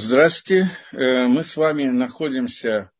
[0.00, 0.70] Здравствуйте.
[0.92, 2.92] Э, мы с вами находимся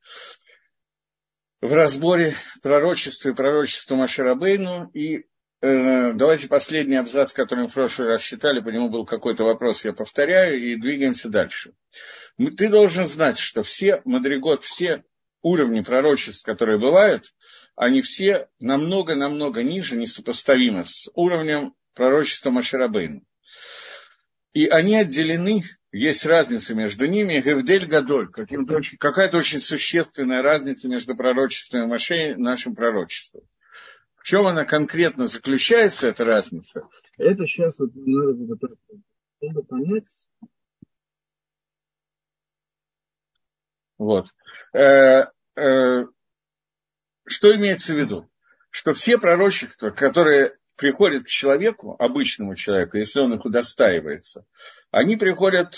[1.61, 4.91] в разборе пророчества и пророчества Маширабейну.
[4.95, 5.27] И
[5.61, 9.85] э, давайте последний абзац, который мы в прошлый раз читали, по нему был какой-то вопрос,
[9.85, 11.73] я повторяю, и двигаемся дальше.
[12.37, 15.05] Ты должен знать, что все Мадригот, все
[15.41, 17.33] уровни пророчеств, которые бывают,
[17.77, 23.23] они все намного-намного ниже, несопоставимы с уровнем пророчества Маширабейну.
[24.53, 25.63] И они отделены
[25.93, 32.35] есть разница между ними, Гевдель Гадоль, какая-то очень существенная разница между пророчеством и Моше и
[32.35, 33.43] нашим пророчеством.
[34.17, 36.83] В чем она конкретно заключается, эта разница?
[37.17, 37.91] Это сейчас вот
[39.41, 40.29] надо понять.
[43.97, 44.29] Вот.
[44.73, 45.25] Э,
[45.57, 46.07] э,
[47.27, 48.31] что имеется в виду?
[48.71, 54.47] Что все пророчества, которые приходят к человеку, обычному человеку, если он их удостаивается,
[54.91, 55.75] они приходят,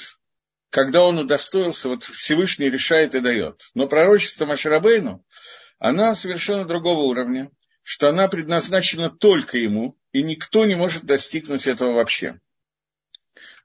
[0.69, 3.63] когда он удостоился, вот Всевышний решает и дает.
[3.75, 5.25] Но пророчество Маширабейну,
[5.79, 7.51] она совершенно другого уровня,
[7.83, 12.39] что она предназначена только ему, и никто не может достигнуть этого вообще.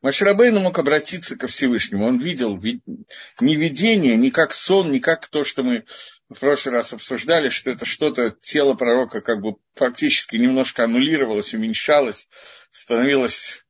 [0.02, 2.06] Маширабейну мог обратиться ко Всевышнему.
[2.06, 5.86] Он видел не видение, не как сон, не как то, что мы
[6.30, 12.30] в прошлый раз обсуждали, что это что-то, тело пророка как бы фактически немножко аннулировалось, уменьшалось,
[12.72, 13.66] становилось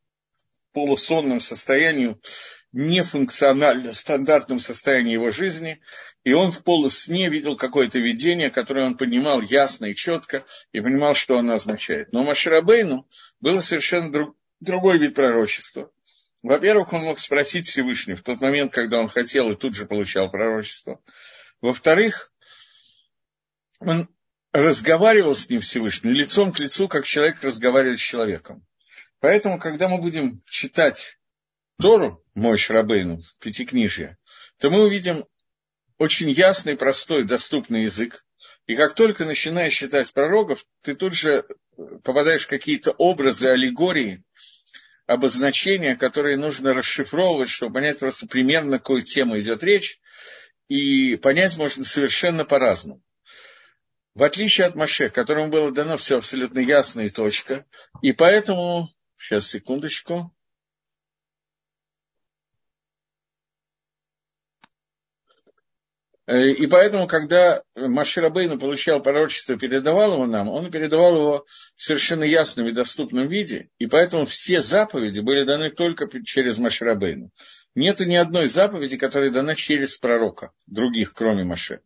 [0.73, 2.17] полусонном состоянии,
[2.75, 5.79] нефункционально стандартном состоянии его жизни,
[6.25, 11.13] и он в полусне видел какое-то видение, которое он понимал ясно и четко, и понимал,
[11.13, 12.11] что оно означает.
[12.11, 13.07] Но Маширабейну
[13.39, 15.89] было совершенно друг, другой вид пророчества.
[16.45, 20.29] Во-первых, он мог спросить Всевышнего в тот момент, когда он хотел, и тут же получал
[20.29, 21.01] пророчество.
[21.59, 22.31] Во-вторых,
[23.79, 24.07] он
[24.51, 28.63] разговаривал с ним Всевышним лицом к лицу, как человек разговаривает с человеком.
[29.21, 31.17] Поэтому, когда мы будем читать
[31.81, 34.19] Тору, мой Шрабейну, Пятикнижье,
[34.59, 35.25] то мы увидим
[35.97, 38.23] очень ясный, простой, доступный язык.
[38.67, 41.43] И как только начинаешь читать пророков, ты тут же
[42.03, 44.23] попадаешь в какие-то образы, аллегории,
[45.07, 49.99] обозначения, которые нужно расшифровывать, чтобы понять просто примерно, какой тему идет речь.
[50.67, 53.03] И понять можно совершенно по-разному.
[54.15, 57.65] В отличие от Маше, которому было дано все абсолютно ясно и точка,
[58.01, 60.31] и поэтому, сейчас секундочку,
[66.27, 72.67] И поэтому, когда Маширабейну получал пророчество передавал его нам, он передавал его в совершенно ясном
[72.67, 77.29] и доступном виде, и поэтому все заповеди были даны только через Маширабейну.
[77.75, 81.81] Нету ни одной заповеди, которая дана через пророка, других, кроме Маше.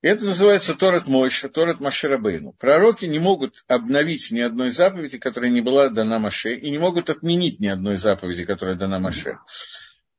[0.00, 2.52] Это называется Торет Мойша, Торет Маширабейну.
[2.52, 7.10] Пророки не могут обновить ни одной заповеди, которая не была дана Маше, и не могут
[7.10, 9.38] отменить ни одной заповеди, которая дана Маше.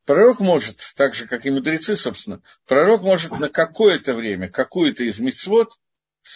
[0.10, 5.20] Пророк может, так же, как и мудрецы, собственно, пророк может на какое-то время, какую-то из
[5.20, 5.74] мицвод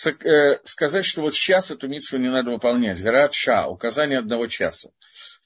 [0.06, 3.02] э, сказать, что вот сейчас эту митсву не надо выполнять.
[3.02, 4.92] Гарат Ша, указание одного часа.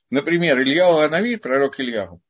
[0.10, 2.22] Например, Ильяу Анави, пророк Ильяу,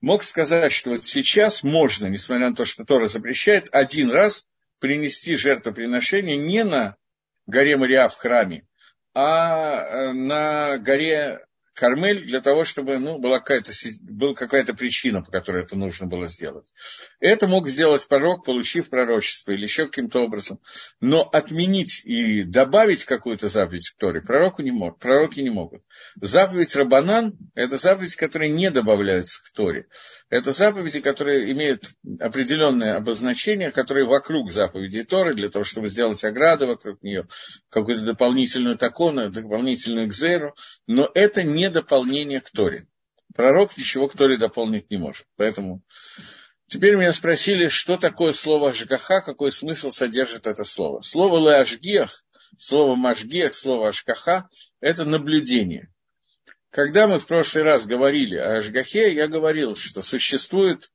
[0.00, 4.48] мог сказать, что вот сейчас можно, несмотря на то, что Тора запрещает, один раз
[4.78, 6.96] принести жертвоприношение не на
[7.44, 8.66] горе Мария в храме,
[9.12, 13.72] а э, на горе Кармель для того, чтобы ну, была, какая-то,
[14.02, 16.66] была какая-то причина, по которой это нужно было сделать.
[17.18, 20.60] Это мог сделать пророк, получив пророчество или еще каким-то образом.
[21.00, 25.82] Но отменить и добавить какую-то заповедь к Торе пророку не мог, пророки не могут.
[26.20, 29.86] Заповедь Рабанан– это заповедь, которая не добавляется к Торе.
[30.28, 31.84] Это заповеди, которые имеют
[32.20, 37.26] определенное обозначение, которые вокруг заповеди Торы, для того, чтобы сделать ограду вокруг нее,
[37.70, 40.54] какую-то дополнительную такону, дополнительную кзеру.
[40.86, 42.88] Но это не не дополнение к Торе.
[43.34, 45.26] Пророк ничего к Торе дополнить не может.
[45.36, 45.82] Поэтому
[46.66, 51.00] теперь меня спросили, что такое слово Ашгаха, какой смысл содержит это слово.
[51.02, 52.24] Слово Леашгиах,
[52.58, 54.48] слово Машгиах, слово Ашкаха–
[54.80, 55.88] это наблюдение.
[56.70, 60.90] Когда мы в прошлый раз говорили о Ашгахе, я говорил, что существует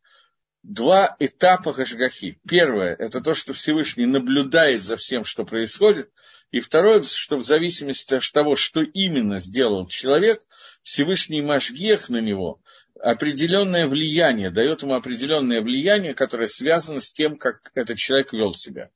[0.67, 2.39] два этапа Гашгахи.
[2.47, 6.11] Первое– это то, что Всевышний наблюдает за всем, что происходит.
[6.51, 10.41] И второе, что в зависимости от того, что именно сделал человек,
[10.83, 12.61] Всевышний Машгех на него
[12.99, 18.89] определенное влияние, дает ему определенное влияние, которое связано с тем, как этот человек вел себя.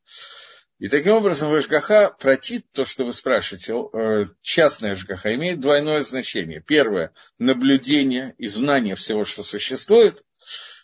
[0.80, 6.02] И таким образом в ЖГХ протит, то, что вы спрашиваете, э, частная ЖГХ, имеет двойное
[6.02, 6.62] значение.
[6.66, 10.24] Первое– наблюдение и знание всего, что существует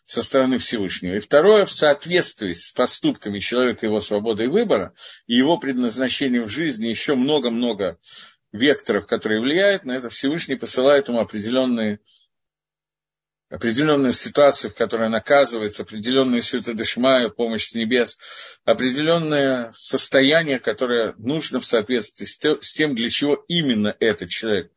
[0.08, 1.16] со стороны Всевышнего.
[1.16, 4.94] И второе, в соответствии с поступками человека, его свободой выбора
[5.28, 8.00] и его предназначением в жизни, еще много-много
[8.54, 12.00] векторов, которые влияют на это, Всевышний посылает ему определенные
[13.50, 18.18] определенную ситуацию, в которой наказывается, определенную сютадышмаю, помощь с небес,
[18.66, 24.72] определенное состояние, которое нужно в соответствии с тем, для чего именно этот человек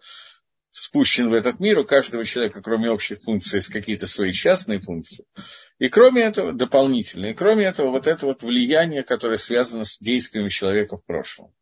[0.81, 1.79] спущен в этот мир.
[1.79, 5.27] У каждого человека, кроме общих функций, есть какие-то свои частные функции.
[5.79, 10.49] И кроме этого, дополнительные, и кроме этого, вот это вот влияние, которое связано с действиями
[10.49, 11.53] человека в прошлом.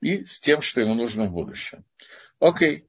[0.00, 1.84] И с тем, что ему нужно в будущем.
[2.38, 2.86] Окей.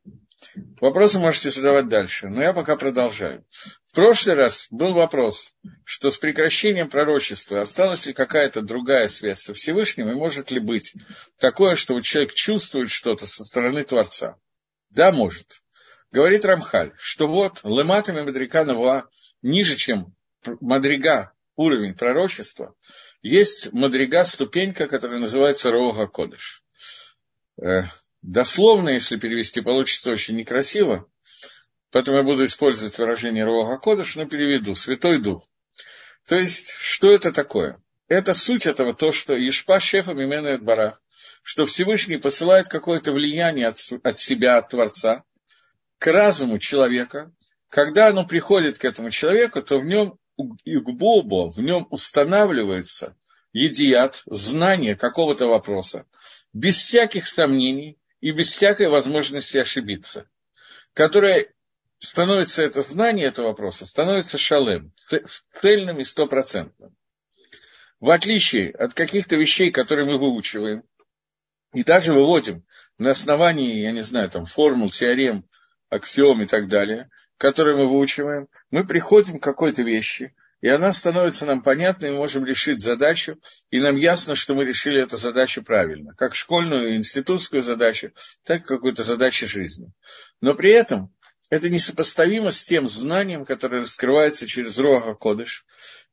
[0.79, 3.43] Вопросы можете задавать дальше, но я пока продолжаю.
[3.91, 9.55] В прошлый раз был вопрос, что с прекращением пророчества осталась ли какая-то другая связь со
[9.55, 10.93] Всевышним, и может ли быть
[11.39, 14.37] такое, что человек чувствует что-то со стороны Творца.
[14.89, 15.61] Да, может.
[16.11, 19.09] Говорит Рамхаль, что вот лематами Мадрика Навуа
[19.41, 20.15] ниже, чем
[20.61, 22.73] Мадрига, уровень пророчества,
[23.21, 26.63] есть Мадрига, ступенька, которая называется Рога Кодыш.
[27.61, 27.83] Э,
[28.21, 31.09] Дословно, если перевести, получится очень некрасиво,
[31.91, 35.47] поэтому я буду использовать выражение Руаха Кодыш, но переведу «Святой Дух».
[36.27, 37.81] То есть, что это такое?
[38.09, 41.01] Это суть этого, то, что Ишпа Шефа Мименает Барах,
[41.43, 45.23] что Всевышний посылает какое-то влияние от, от себя, от Творца,
[45.97, 47.31] к разуму человека.
[47.69, 50.17] Когда оно приходит к этому человеку, то в нем
[50.65, 53.17] Игбобо, в нем устанавливается
[53.53, 56.05] едият, знание какого-то вопроса,
[56.53, 60.29] без всяких сомнений, и без всякой возможности ошибиться,
[60.93, 61.53] которое
[61.97, 64.91] становится это знание этого вопроса, становится шалем,
[65.61, 66.95] цельным и стопроцентным.
[67.99, 70.83] В отличие от каких-то вещей, которые мы выучиваем,
[71.77, 72.63] и даже выводим
[72.97, 75.45] на основании, я не знаю, там, формул, теорем,
[75.89, 81.45] аксиом и так далее, которые мы выучиваем, мы приходим к какой-то вещи– и она становится
[81.45, 83.39] нам понятной, мы можем решить задачу,
[83.69, 88.11] и нам ясно, что мы решили эту задачу правильно, как школьную, институтскую задачу,
[88.43, 89.91] так и какую-то задачу жизни.
[90.41, 91.13] Но при этом
[91.49, 95.65] это несопоставимо с тем знанием, которое раскрывается через Роха Кодыш.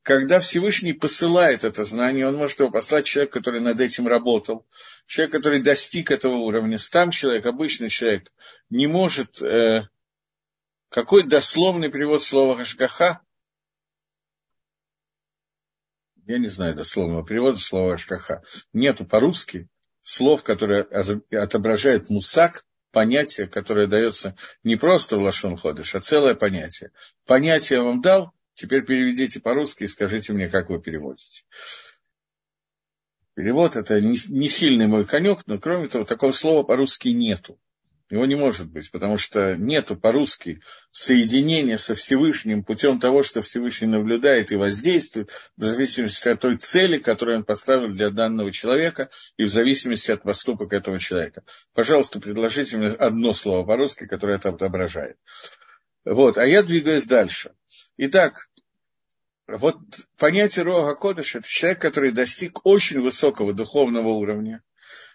[0.02, 4.66] Когда Всевышний посылает это знание, он может его послать человек, который над этим работал,
[5.06, 6.78] человек, который достиг этого уровня.
[6.78, 8.30] Сам человек, обычный человек,
[8.70, 9.40] не может...
[9.42, 9.88] Э,
[10.88, 13.20] какой дословный перевод слова «гашгаха»
[16.26, 18.42] я не знаю дословного перевода слова Ашкаха,
[18.72, 19.68] нету по-русски
[20.02, 22.64] слов, которые отображают мусак,
[22.94, 26.92] понятие, которое дается не просто в Лашон Ходыш, а целое понятие.
[27.26, 31.44] Понятие я вам дал, теперь переведите по-русски и скажите мне, как вы переводите.
[33.34, 37.58] Перевод– это не, не сильный мой конек, но кроме того, такого слова по-русски нету.
[38.14, 40.60] Его не может быть, потому что нету по-русски
[40.92, 46.98] соединения со Всевышним путем того, что Всевышний наблюдает и воздействует, в зависимости от той цели,
[46.98, 51.42] которую он поставил для данного человека, и в зависимости от поступок этого человека.
[51.74, 55.16] Пожалуйста, предложите мне одно слово по-русски, которое это отображает.
[56.04, 57.50] Вот, а я двигаюсь дальше.
[57.96, 58.48] Итак,
[59.48, 59.76] вот
[60.18, 64.62] понятие Рога Кодыш– это человек, который достиг очень высокого духовного уровня–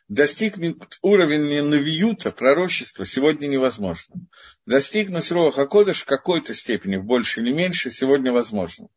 [0.09, 4.15] достигнуть уровня навиюта, пророчества, сегодня невозможно.
[4.65, 8.87] Достигнуть Роха Кодыш в какой-то степени, в большей или меньшей, сегодня возможно.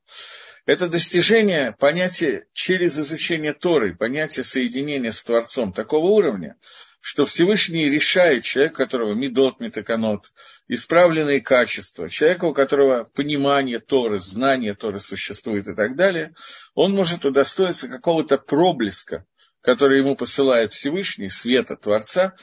[0.65, 6.57] Это достижение понятия через изучение Торы, понятие соединения с Творцом такого уровня,
[7.01, 10.33] что Всевышний решает человека, у которого медот, метаканот,
[10.69, 16.33] исправленные качества, человека, у которого понимание Торы, знание Торы существует и так далее,
[16.75, 19.27] он может удостоиться какого-то проблеска
[19.63, 22.35] который ему посылает Всевышний, света Творца,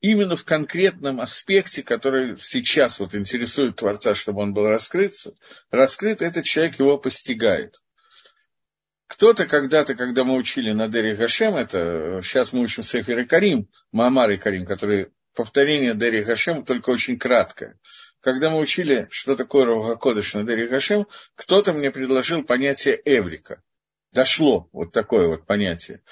[0.00, 5.14] именно в конкретном аспекте, который сейчас вот интересует Творца, чтобы он был раскрыт,
[5.70, 7.76] раскрыт, этот человек его постигает.
[9.06, 13.68] Кто-то когда-то, когда мы учили на Дери Гашем, это сейчас мы учим Сефер и Карим,
[13.92, 17.78] Маамар и Карим, которые повторение Дери Гашем, только очень краткое.
[18.20, 23.62] Когда мы учили, что такое Равгакодыш на Дери Гашем, кто-то мне предложил понятие Эврика.
[24.12, 26.02] Дошло вот такое вот понятие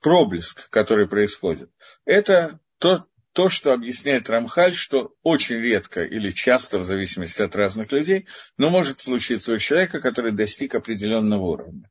[0.00, 1.70] проблеск, который происходит,
[2.04, 7.92] это то, то, что объясняет Рамхаль, что очень редко или часто, в зависимости от разных
[7.92, 8.26] людей,
[8.56, 11.90] но может случиться у человека, который достиг определенного уровня.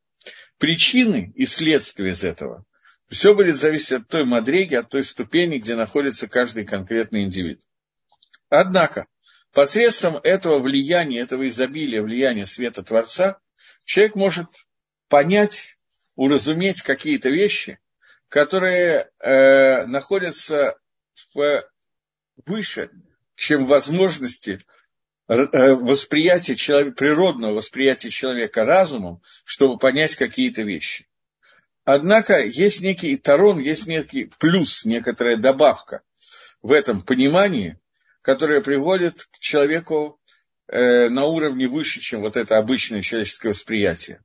[0.58, 2.66] Причины и следствия из этого
[3.10, 7.62] все будет зависеть от той мадреги, от той ступени, где находится каждый конкретный индивид.
[8.50, 9.08] Однако,
[9.54, 13.40] посредством этого влияния, этого изобилия, влияния света Творца,
[13.86, 14.48] человек может
[15.08, 15.78] понять,
[16.16, 17.80] уразуметь какие-то вещи,
[18.30, 20.78] которые э, находятся
[21.34, 21.64] в,
[22.46, 22.90] выше,
[23.36, 24.60] чем возможности
[25.28, 31.08] э, восприятия человека, природного восприятия человека разумом, чтобы понять какие-то вещи.
[31.86, 36.02] Однако есть некий тарон, есть некий плюс, некоторая добавка
[36.62, 37.80] в этом понимании,
[38.22, 40.20] которая приводит к человеку
[40.68, 44.20] э, на уровне выше, чем вот это обычное человеческое восприятие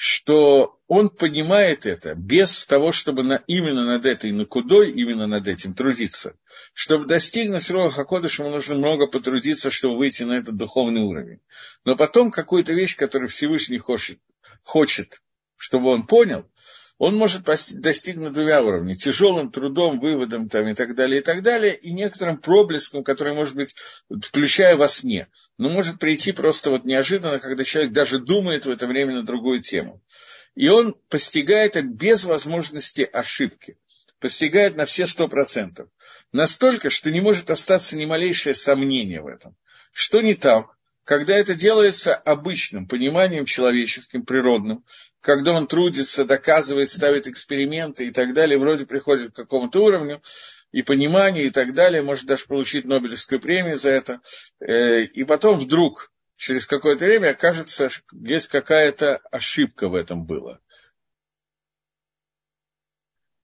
[0.00, 5.74] что он понимает это без того, чтобы на, именно над этой накудой, именно над этим
[5.74, 6.36] трудиться.
[6.72, 11.40] Чтобы достигнуть Роха Хакодыш, ему нужно много потрудиться, чтобы выйти на этот духовный уровень.
[11.84, 14.20] Но потом какую-то вещь, которую Всевышний хочет,
[14.62, 15.20] хочет
[15.56, 16.48] чтобы он понял,
[16.98, 18.94] он может достигнуть двумя уровнями.
[18.94, 23.54] Тяжелым трудом, выводом там, и так далее, и так далее, и некоторым проблеском, который может
[23.54, 23.76] быть,
[24.20, 25.28] включая во сне.
[25.58, 29.60] Но может прийти просто вот неожиданно, когда человек даже думает в это время на другую
[29.60, 30.02] тему.
[30.56, 33.78] И он постигает это без возможности ошибки.
[34.18, 35.88] Постигает на все сто процентов.
[36.32, 39.56] Настолько, что не может остаться ни малейшее сомнение в этом.
[39.92, 40.77] Что не так?
[41.08, 44.84] Когда это делается обычным пониманием человеческим, природным,
[45.22, 50.20] когда он трудится, доказывает, ставит эксперименты и так далее, вроде приходит к какому-то уровню,
[50.70, 54.20] и пониманию и так далее, может даже получить Нобелевскую премию за это,
[54.60, 60.60] э, и потом вдруг, через какое-то время, окажется, есть какая-то ошибка в этом была.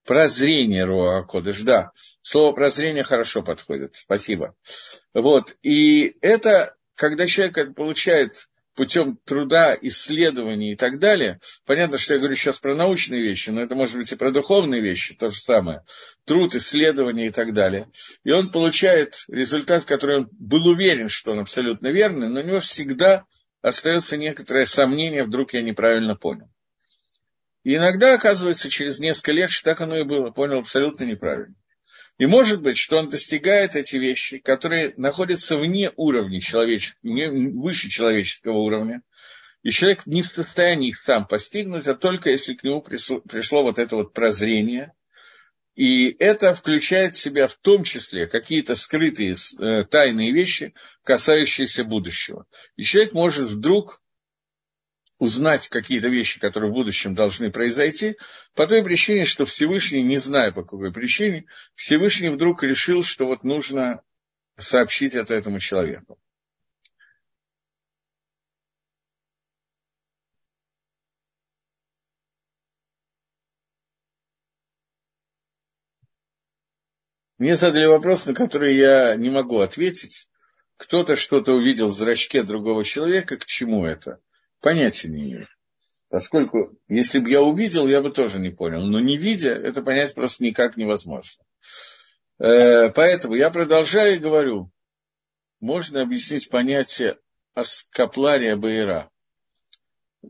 [0.05, 1.93] Прозрение Руа Кодыш, да.
[2.21, 3.97] Слово прозрение хорошо подходит.
[3.97, 4.55] Спасибо.
[5.15, 5.57] Вот.
[5.63, 12.19] И это когда человек это получает путем труда, исследований и так далее, понятно, что я
[12.19, 15.41] говорю сейчас про научные вещи, но это может быть и про духовные вещи, то же
[15.41, 15.83] самое,
[16.25, 17.89] труд, исследования и так далее.
[18.25, 22.61] И он получает результат, который он был уверен, что он абсолютно верный, но у него
[22.61, 23.25] всегда
[23.63, 26.49] остается некоторое сомнение, вдруг я неправильно понял.
[27.63, 31.55] И иногда оказывается через несколько лет, что так оно и было, понял абсолютно неправильно.
[32.19, 38.59] И может быть, что он достигает эти вещи, которые находятся вне уровня человеческого, выше человеческого
[38.59, 39.03] уровня,
[39.63, 43.63] и человек не в состоянии их сам постигнуть, а только если к нему пришло, пришло
[43.63, 44.93] вот это вот прозрение.
[45.75, 52.47] И это включает в себя в том числе какие-то скрытые э, тайные вещи, касающиеся будущего.
[52.77, 54.01] И человек может вдруг
[55.19, 58.17] узнать какие-то вещи, которые в будущем должны произойти,
[58.55, 63.45] по той причине, что Всевышний, не знаю по какой причине, Всевышний вдруг решил, что вот
[63.45, 64.03] нужно
[64.59, 66.19] сообщить это этому человеку.
[77.39, 80.29] Мне задали вопрос, на который я не могу ответить.
[80.77, 84.21] Кто-то что-то увидел в зрачке другого человека, к чему это?
[84.65, 85.49] Понятия не имею.
[86.09, 88.81] Поскольку, если бы я увидел, я бы тоже не понял.
[88.81, 91.45] Но не видя, это понять просто никак невозможно.
[92.39, 94.73] Э, поэтому я продолжаю и говорю,
[95.61, 97.19] можно объяснить понятие
[97.53, 99.11] аскаплария Бейра.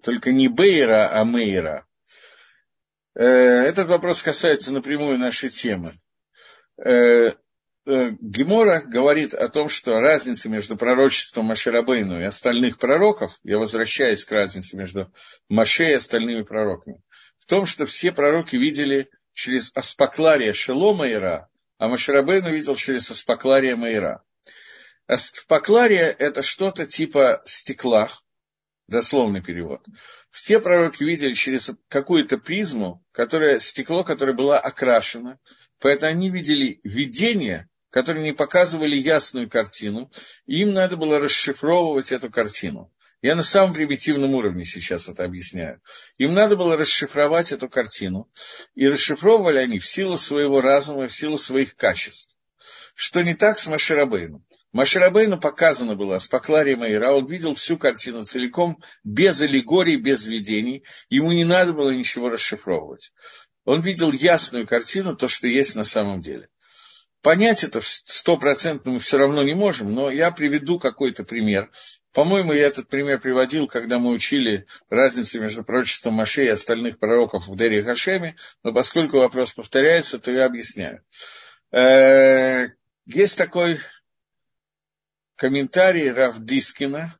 [0.03, 1.87] Только не Бейра, а Мейра.
[3.15, 5.93] Э, этот вопрос касается напрямую нашей темы.
[7.87, 14.25] Э, Гемора говорит о том, что разница между пророчеством Маширабейну и остальных пророков, я возвращаюсь
[14.25, 15.13] к разнице между
[15.51, 17.03] Маше и остальными пророками,
[17.41, 23.77] в том, что все пророки видели через аспаклария Шелома Ира, а Маширабейну видел через аспаклария
[23.77, 24.23] Маира.
[25.07, 28.09] Аспаклария– это что-то типа стекла,
[28.87, 29.85] дословный перевод.
[30.31, 35.39] Все пророки видели через какую-то призму, которое, стекло, которое было окрашено,
[35.81, 40.11] поэтому они видели видение, которые не показывали ясную картину,
[40.47, 42.93] и им надо было расшифровывать эту картину.
[43.23, 45.81] Я на самом примитивном уровне сейчас это объясняю.
[46.19, 48.29] Им надо было расшифровать эту картину,
[48.75, 52.35] и расшифровывали они в силу своего разума, в силу своих качеств.
[52.97, 54.45] Что не так с Маширабейном.
[54.73, 60.83] Маширабейну показано было с Пакларией Маира, он видел всю картину целиком, без аллегорий, без видений,
[61.11, 63.13] ему не надо было ничего расшифровывать.
[63.65, 66.49] Он видел ясную картину, то, что есть на самом деле.
[67.25, 71.71] Понять это стопроцентно мы все равно не можем, но я приведу какой-то пример.
[72.13, 77.49] По-моему, я этот пример приводил, когда мы учили разницу между пророчеством Маше и остальных пророков
[77.49, 81.03] в Дере Хашеме, но поскольку вопрос повторяется, то я объясняю.
[81.73, 82.69] Э,
[83.07, 83.79] есть такой
[85.37, 87.19] комментарий Рав Дискина,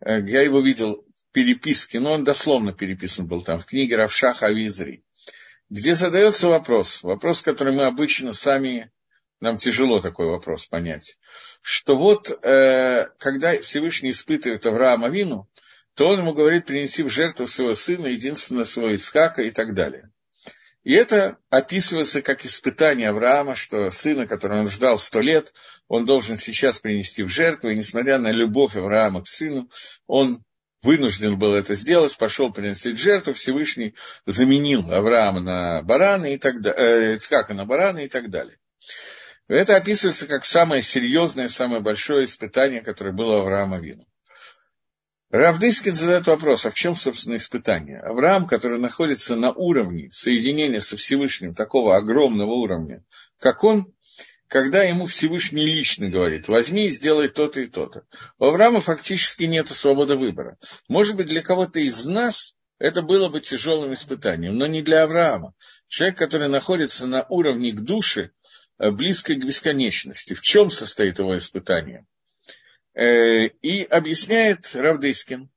[0.00, 4.48] э, я его видел в переписке, но он дословно переписан был там, в книге Равшаха
[4.48, 5.04] Авизри,
[5.70, 8.92] где задается вопрос, вопрос, который мы обычно сами
[9.40, 11.18] нам тяжело такой вопрос понять,
[11.62, 15.48] что вот э, когда Всевышний испытывает Авраама Вину,
[15.94, 20.10] то он ему говорит, принеси в жертву своего сына, единственного своего Исхака и так далее.
[20.84, 25.52] И это описывается как испытание Авраама, что сына, которого он ждал сто лет,
[25.88, 29.68] он должен сейчас принести в жертву, и несмотря на любовь Авраама к сыну,
[30.06, 30.44] он
[30.82, 37.10] вынужден был это сделать, пошел приносить жертву, Всевышний заменил Авраама на барана и так далее,
[37.10, 38.58] э, Ицкака на барана и так далее.
[39.48, 44.06] Это описывается как самое серьезное, самое большое испытание, которое было Авраама Вину.
[45.30, 48.00] Равдыскин задает вопрос, а в чем, собственно, испытание?
[48.00, 53.04] Авраам, который находится на уровне соединения со Всевышним, такого огромного уровня,
[53.38, 53.92] как он,
[54.48, 58.04] когда ему Всевышний лично говорит, возьми и сделай то-то и то-то.
[58.38, 60.58] У Авраама фактически нет свободы выбора.
[60.88, 65.52] Может быть, для кого-то из нас это было бы тяжелым испытанием, но не для Авраама.
[65.88, 68.30] Человек, который находится на уровне к душе,
[68.78, 70.34] близкой к бесконечности.
[70.34, 72.06] В чем состоит его испытание?
[72.94, 75.50] Э, и объясняет Равдыскин,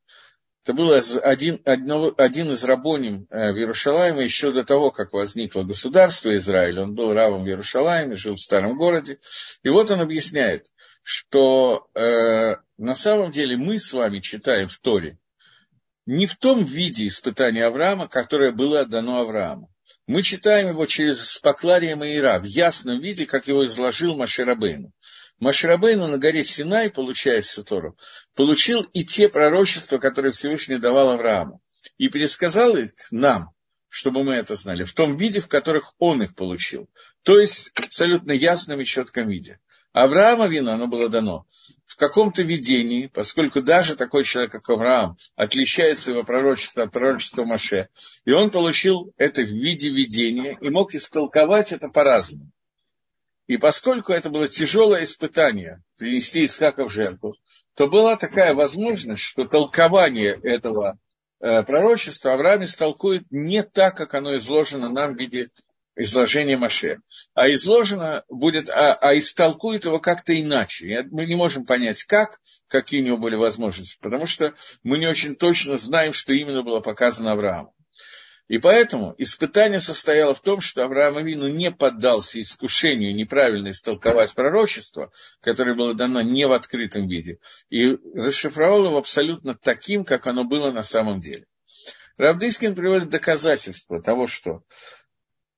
[0.63, 6.35] это был один, один из рабоним э, в Иерушалайме еще до того, как возникло государство
[6.37, 6.79] Израиль.
[6.79, 9.17] Он был рабом в Иерушалайме, жил в старом городе.
[9.63, 10.67] И вот он объясняет,
[11.01, 15.17] что э, на самом деле мы с вами читаем в Торе
[16.05, 19.70] не в том виде испытания Авраама, которое было дано Аврааму.
[20.07, 24.91] Мы читаем его через Спаклария Маира, в ясном виде, как его изложил Маширабейну.
[25.39, 27.97] Маширабейну на горе Синай, получая всю Тору,
[28.35, 31.61] получил и те пророчества, которые Всевышний давал Аврааму.
[31.97, 33.51] И пересказал их нам,
[33.89, 36.89] чтобы мы это знали, в том виде, в которых он их получил.
[37.23, 39.59] То есть абсолютно ясном и четком виде.
[39.93, 41.45] Авраама вина оно было дано
[41.91, 47.89] в каком-то видении, поскольку даже такой человек, как Авраам, отличается его пророчество от пророчества Маше,
[48.23, 52.49] и он получил это в виде видения и мог истолковать это по-разному.
[53.47, 57.35] И поскольку это было тяжелое испытание, принести Исхака в жертву,
[57.75, 60.97] то была такая возможность, что толкование этого
[61.41, 65.49] э, пророчества Авраам истолкует не так, как оно изложено нам в виде
[65.95, 66.99] изложение Маше,
[67.33, 71.03] а изложено будет, а, а истолкует его как-то иначе.
[71.11, 75.35] Мы не можем понять, как, какие у него были возможности, потому что мы не очень
[75.35, 77.73] точно знаем, что именно было показано Аврааму.
[78.47, 85.09] И поэтому испытание состояло в том, что Авраам Авину не поддался искушению неправильно истолковать пророчество,
[85.39, 87.37] которое было дано не в открытом виде,
[87.69, 91.45] и расшифровал его абсолютно таким, как оно было на самом деле.
[92.17, 94.63] Равдыскин приводит доказательства того, что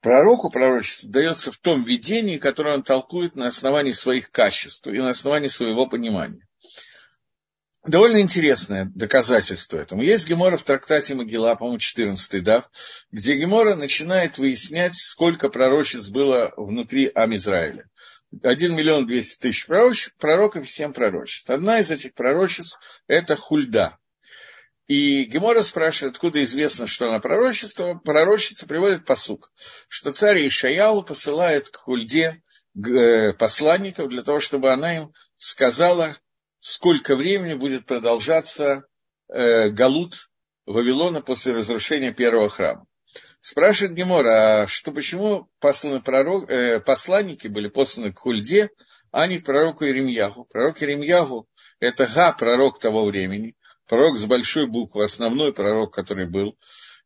[0.03, 5.11] Пророку пророчество дается в том видении, которое он толкует на основании своих качеств и на
[5.11, 6.45] основании своего понимания.
[7.85, 10.01] Довольно интересное доказательство этому.
[10.01, 12.65] Есть Гемора в трактате Могила, по-моему, 14 да,
[13.13, 17.89] где Гемора начинает выяснять, сколько пророчеств было внутри Амизраиля.
[18.41, 21.49] 1 миллион 200 тысяч пророков и 7 пророчеств.
[21.49, 23.97] Одна из этих пророчеств– это Хульда.
[24.87, 27.95] И Гемора спрашивает, откуда известно, что она пророчество.
[28.03, 29.51] Пророчица приводит посук,
[29.87, 32.41] что царь Ишаял посылает к Хульде
[32.75, 36.17] э, посланников для того, чтобы она им сказала,
[36.59, 38.83] сколько времени будет продолжаться
[39.29, 40.29] э, Галут
[40.65, 42.85] Вавилона после разрушения первого храма.
[43.39, 48.69] Спрашивает Гемора, а что, почему посланы пророк, э, посланники были посланы к Хульде,
[49.11, 50.45] а не к пророку Иеремьяху?
[50.45, 51.47] Пророк Иеремьяху–
[51.79, 53.55] это Га, пророк того времени,
[53.87, 56.57] пророк с большой буквы, основной пророк, который был.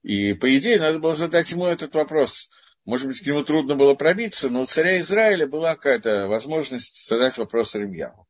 [0.04, 2.50] И, по идее, надо было задать ему этот вопрос.
[2.86, 7.38] Может быть, к нему трудно было пробиться, но у царя Израиля была какая-то возможность задать
[7.38, 8.28] вопрос Ремьяву.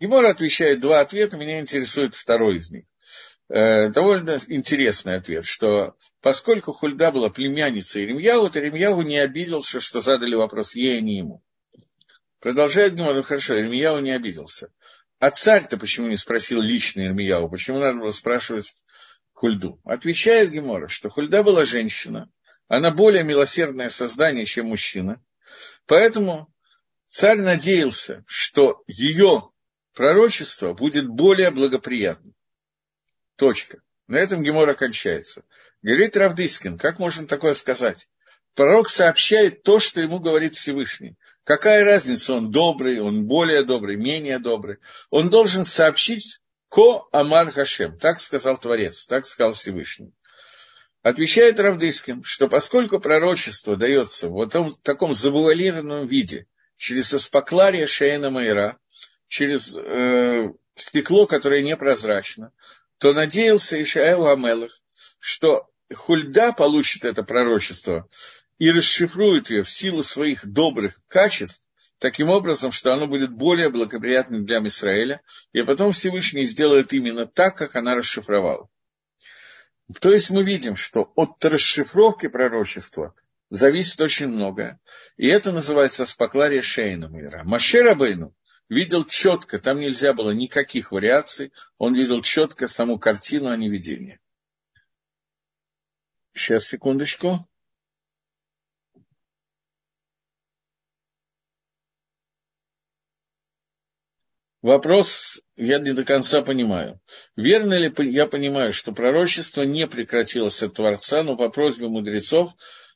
[0.00, 2.84] Гемора отвечает два ответа, меня интересует второй из них.
[3.50, 10.00] Э, довольно интересный ответ, что поскольку Хульда была племянницей Иеремьяву, то Иеремьяву не обиделся, что
[10.00, 11.42] задали вопрос ей, а не ему.
[12.40, 14.70] Продолжает Гемора, ну хорошо, Иеремьяву не обиделся.
[15.18, 17.48] А царь-то почему не спросил лично Ирмияу?
[17.50, 18.72] Почему надо было спрашивать
[19.32, 19.80] Хульду?
[19.84, 22.30] Отвечает Гемора, что Хульда была женщина,
[22.68, 25.22] она более милосердное создание, чем мужчина.
[25.86, 26.52] Поэтому
[27.06, 29.50] царь надеялся, что ее
[29.94, 32.34] пророчество будет более благоприятным.
[33.36, 33.82] Точка.
[34.06, 35.44] На этом Гемора кончается.
[35.82, 38.08] Говорит Равдыскин, как можно такое сказать?
[38.54, 41.16] Пророк сообщает то, что ему говорит Всевышний.
[41.48, 44.76] Какая разница, он добрый, он более добрый, менее добрый.
[45.08, 47.98] Он должен сообщить Ко Амар Хашем.
[47.98, 50.12] Так сказал Творец, так сказал Всевышний.
[51.00, 58.28] Отвечает Равдыским, что поскольку пророчество дается в вот том, таком завуалированном виде, через аспаклария Шейна
[58.28, 58.76] Майра,
[59.26, 62.52] через э, стекло, которое непрозрачно,
[62.98, 64.78] то надеялся Ишаэл Амелах,
[65.18, 68.06] что Хульда получит это пророчество
[68.58, 71.66] и расшифрует ее в силу своих добрых качеств,
[71.98, 77.56] таким образом, что оно будет более благоприятным для Израиля, и потом Всевышний сделает именно так,
[77.56, 78.68] как она расшифровала.
[80.00, 83.14] То есть мы видим, что от расшифровки пророчества
[83.48, 84.80] зависит очень многое.
[85.16, 87.42] И это называется споклария Шейна мира.
[87.44, 88.34] Маше Рабейну
[88.68, 94.20] видел четко, там нельзя было никаких вариаций, он видел четко саму картину, а не видение.
[96.34, 97.48] Сейчас, секундочку.
[104.60, 107.00] Вопрос я не до конца понимаю.
[107.36, 112.52] Верно ли я понимаю, что пророчество не прекратилось от Творца, но по просьбе мудрецов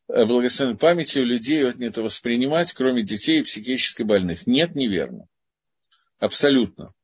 [0.08, 4.46] э, благословенной памяти у людей отнято воспринимать, кроме детей и психически больных?
[4.48, 5.28] Нет, неверно.
[6.18, 6.94] Абсолютно.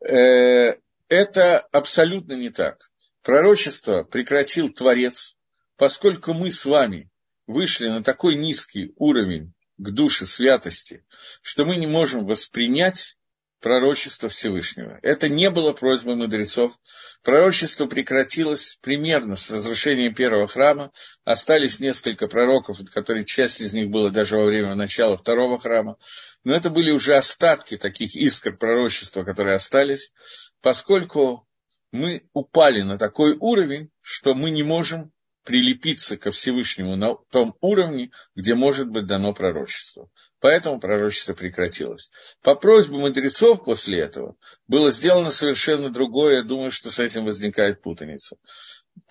[0.00, 0.74] Э,
[1.08, 2.90] это абсолютно не так.
[3.22, 5.36] Пророчество прекратил Творец,
[5.76, 7.10] поскольку мы с вами
[7.46, 11.04] вышли на такой низкий уровень к душе святости,
[11.42, 13.16] что мы не можем воспринять
[13.64, 14.98] пророчество Всевышнего.
[15.00, 16.78] Это не было просьбой мудрецов.
[17.22, 20.92] Пророчество прекратилось примерно с разрушением первого храма.
[21.24, 25.96] Остались несколько пророков, которые часть из них была даже во время начала второго храма.
[26.44, 30.12] Но это были уже остатки таких искр пророчества, которые остались,
[30.60, 31.48] поскольку
[31.90, 35.10] мы упали на такой уровень, что мы не можем
[35.44, 40.08] прилепиться ко Всевышнему на том уровне, где может быть дано пророчество.
[40.40, 42.10] Поэтому пророчество прекратилось.
[42.42, 46.36] По просьбе мудрецов после этого было сделано совершенно другое.
[46.36, 48.36] Я думаю, что с этим возникает путаница.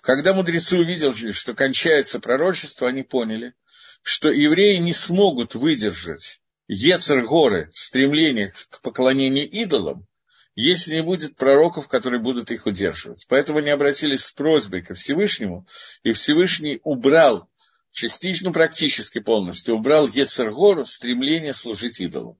[0.00, 3.54] Когда мудрецы увидели, что кончается пророчество, они поняли,
[4.02, 10.06] что евреи не смогут выдержать Ецер горы, стремление к поклонению идолам,
[10.54, 13.26] если не будет пророков, которые будут их удерживать.
[13.28, 15.66] Поэтому они обратились с просьбой ко Всевышнему,
[16.02, 17.48] и Всевышний убрал
[17.90, 22.38] частично, практически полностью, убрал Ецергору стремление служить идолам.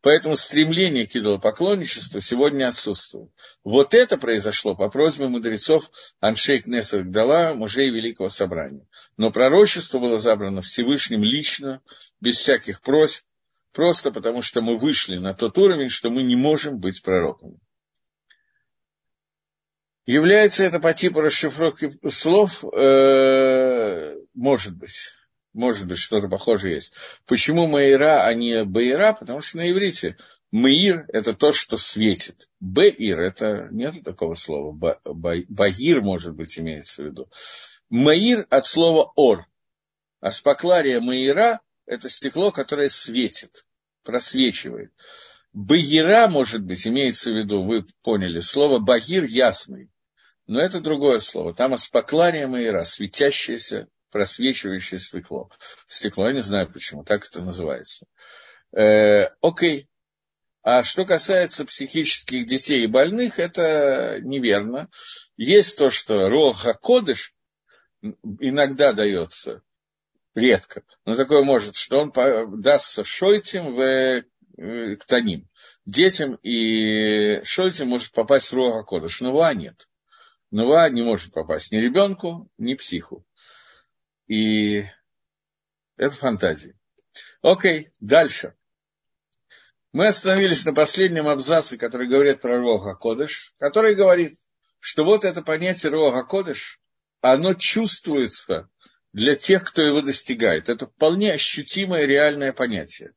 [0.00, 3.30] Поэтому стремление к идолопоклонничеству сегодня отсутствует.
[3.62, 8.84] Вот это произошло по просьбе мудрецов Аншейк Несер Гдала, мужей Великого Собрания.
[9.16, 11.82] Но пророчество было забрано Всевышним лично,
[12.20, 13.24] без всяких просьб,
[13.72, 17.58] Просто потому, что мы вышли на тот уровень, что мы не можем быть пророками.
[20.04, 22.64] Является это по типу расшифровки слов?
[22.64, 25.14] Э, может быть.
[25.54, 26.94] Может быть, что-то похожее есть.
[27.26, 29.12] Почему Маира, а не Баира?
[29.12, 30.16] Потому что на иврите
[30.50, 32.48] Маир– это то, что светит.
[32.58, 34.72] Баир– это нет такого слова.
[34.72, 37.28] Ба, Багир, может быть, имеется в виду.
[37.88, 39.46] Маир от слова ор.
[40.20, 43.64] А спаклария Маира это стекло, которое светит,
[44.04, 44.92] просвечивает.
[45.52, 49.90] Багира, может быть, имеется в виду, вы поняли, слово багир ясный.
[50.46, 51.54] Но это другое слово.
[51.54, 55.50] Там аспаклария маира, светящееся, просвечивающее стекло.
[55.86, 58.06] Стекло, я не знаю почему, так это называется.
[58.74, 59.88] Э, окей.
[60.62, 64.88] А что касается психических детей и больных, это неверно.
[65.36, 67.34] Есть то, что Роха Кодыш
[68.40, 69.62] иногда дается
[70.34, 75.48] редко, но такое может, что он дастся шойтим в э, ктаним.
[75.84, 79.20] Детям и шойтим может попасть Руха Кодыш.
[79.20, 79.88] Нува нет.
[80.50, 83.26] Нува не может попасть ни ребенку, ни психу.
[84.26, 84.84] И
[85.96, 86.78] это фантазия.
[87.42, 88.54] Окей, дальше.
[89.92, 94.32] Мы остановились на последнем абзаце, который говорит про Рога Кодыш, который говорит,
[94.78, 96.80] что вот это понятие Рога Кодыш,
[97.20, 98.70] оно чувствуется
[99.12, 100.68] для тех, кто его достигает.
[100.68, 103.12] Это вполне ощутимое реальное понятие.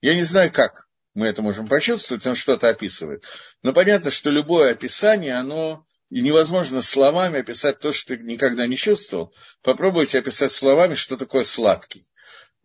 [0.00, 3.24] Я не знаю, как мы это можем почувствовать, он что-то описывает.
[3.62, 8.76] Но понятно, что любое описание, оно и невозможно словами описать то, что ты никогда не
[8.76, 9.34] чувствовал.
[9.62, 12.04] Попробуйте описать словами, что такое сладкий.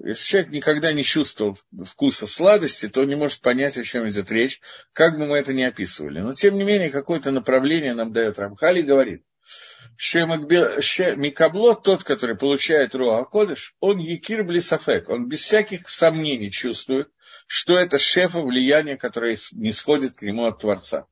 [0.03, 4.29] Если человек никогда не чувствовал вкуса сладости, то он не может понять, о чем идет
[4.31, 4.59] речь,
[4.91, 6.19] как бы мы это ни описывали.
[6.19, 9.23] Но, тем не менее, какое-то направление нам дает Рамхали, говорит,
[11.15, 17.07] Микабло, тот, который получает Руа Кодыш, он Якир Блисафек, он без всяких сомнений чувствует,
[17.47, 21.07] что это шефа влияние, которое не сходит к нему от Творца.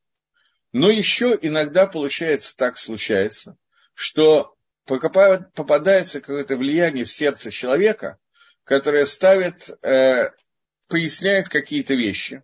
[0.73, 3.55] Но еще иногда получается так случается,
[3.93, 4.53] что
[4.85, 8.17] попадается какое-то влияние в сердце человека,
[8.63, 10.31] которое ставит, э,
[10.89, 12.43] поясняет какие-то вещи,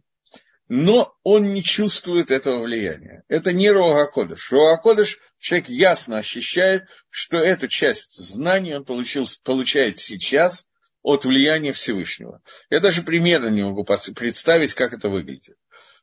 [0.69, 3.23] но он не чувствует этого влияния.
[3.30, 4.51] Это не Роагакодыш.
[4.51, 10.65] Роагакодыш человек ясно ощущает, что эту часть знаний он получил, получает сейчас
[11.03, 12.41] от влияния Всевышнего.
[12.69, 15.56] Я даже примерно не могу представить, как это выглядит.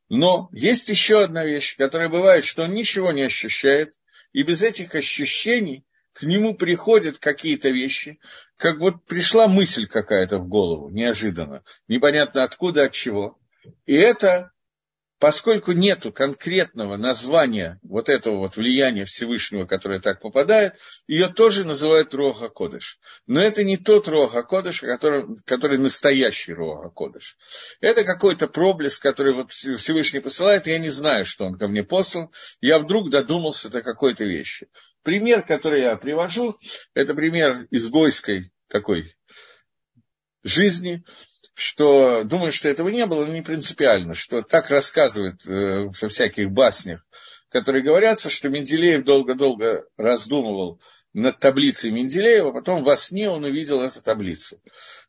[0.09, 3.93] Но есть еще одна вещь, которая бывает, что он ничего не ощущает,
[4.33, 8.19] и без этих ощущений к нему приходят какие-то вещи,
[8.57, 13.39] как вот пришла мысль какая-то в голову, неожиданно, непонятно откуда, от чего.
[13.85, 14.53] И это
[15.25, 20.75] поскольку нету конкретного названия вот этого вот влияния Всевышнего, которое так попадает,
[21.07, 22.99] ее тоже называют Рога Кодыш.
[23.27, 27.39] Но это не тот Рога Кодыш, который, который настоящий Рога Кодыш.
[27.81, 32.31] Это какой-то проблеск, который вот Всевышний посылает, я не знаю, что он ко мне послал,
[32.61, 34.69] я вдруг додумался до какой-то вещи.
[35.05, 36.59] Пример, который я привожу,
[36.95, 39.15] это пример изгойской такой
[40.43, 41.05] жизни,
[41.53, 46.51] что думаю, что этого не было, но не принципиально, что так рассказывают э, во всяких
[46.51, 47.07] баснях,
[47.51, 50.81] которые говорятся, что Менделеев долго-долго раздумывал
[51.15, 54.61] над таблицей Менделеева, потом во сне он увидел эту таблицу.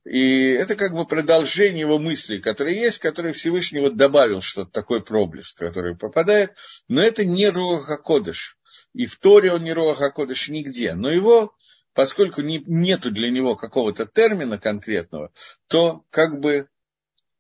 [0.06, 5.04] И это как бы продолжение его мыслей, которые есть, которые Всевышний вот добавил что-то, такой
[5.04, 6.54] проблеск, который попадает,
[6.88, 8.58] но это не Руаха Кодыш.
[8.94, 11.56] И в Торе он не Руаха Кодыш нигде, но его,
[11.94, 15.32] поскольку не, нету для него какого-то термина конкретного,
[15.68, 16.70] то как бы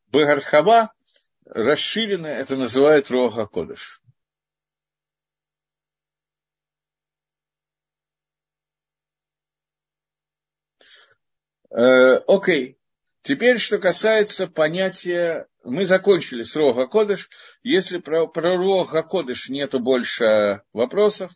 [0.07, 0.91] Багархава
[1.45, 4.01] расширенно это называют Руаха Кодыш.
[11.75, 12.77] Э, окей.
[13.21, 17.29] Теперь, что касается понятия, мы закончили с Рога Кодыш.
[17.63, 21.31] Если про, про Рога Кодыш нету больше вопросов,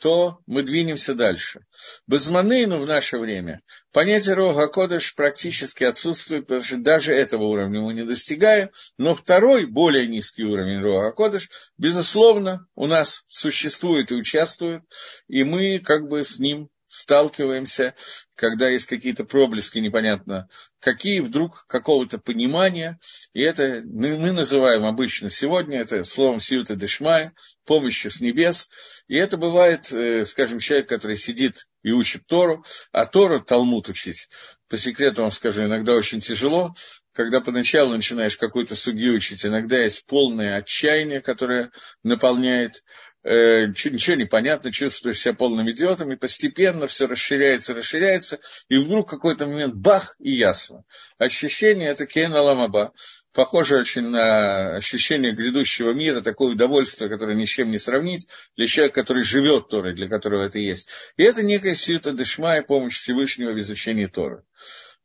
[0.00, 1.64] то мы двинемся дальше.
[2.06, 3.62] Безманейну в наше время
[3.92, 9.66] понятие Рога Кодыш практически отсутствует, потому что даже этого уровня мы не достигаем, но второй,
[9.66, 14.82] более низкий уровень Рога Кодыш, безусловно, у нас существует и участвует,
[15.28, 17.94] и мы как бы с ним сталкиваемся,
[18.34, 20.48] когда есть какие-то проблески непонятно
[20.80, 22.98] какие, вдруг какого-то понимания,
[23.32, 27.32] и это мы, называем обычно сегодня, это словом сиюта дешмая,
[27.64, 28.70] помощи с небес,
[29.06, 34.28] и это бывает, э, скажем, человек, который сидит и учит Тору, а Тору, Талмуд учить,
[34.68, 36.74] по секрету вам скажу, иногда очень тяжело,
[37.12, 41.70] когда поначалу начинаешь какую-то судью учить, иногда есть полное отчаяние, которое
[42.02, 42.82] наполняет
[43.22, 49.46] ничего не понятно, чувствуешь себя полным идиотом, и постепенно все расширяется, расширяется, и вдруг какой-то
[49.46, 50.84] момент бах, и ясно.
[51.18, 52.92] Ощущение это Кен Аламаба,
[53.32, 58.66] похоже очень на ощущение грядущего мира, такое удовольствие, которое ни с чем не сравнить, для
[58.66, 60.88] человека, который живет Торой, для которого это есть.
[61.16, 64.42] И это некая сиюта дешма и помощь Всевышнего в изучении Торы.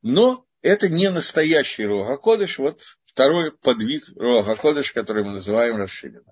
[0.01, 6.31] Но это не настоящий Руахакодыш, вот второй подвид Руахакодыш, который мы называем расширенно.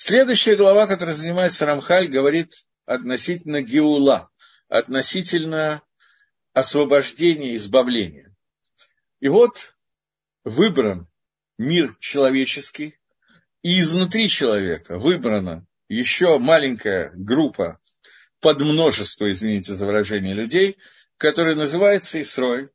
[0.00, 2.54] Следующая глава, которая занимается Рамхаль, говорит
[2.86, 4.30] относительно Геула,
[4.68, 5.82] относительно
[6.52, 8.32] освобождения, избавления.
[9.18, 9.74] И вот
[10.44, 11.08] выбран
[11.58, 12.96] мир человеческий,
[13.62, 17.80] и изнутри человека выбрана еще маленькая группа
[18.38, 20.78] под множество, извините за выражение, людей,
[21.16, 22.68] который называется Исрой.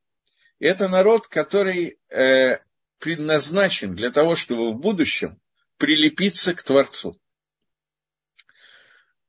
[0.60, 2.58] Это народ, который э,
[3.00, 5.40] предназначен для того, чтобы в будущем
[5.84, 7.20] прилепиться к Творцу.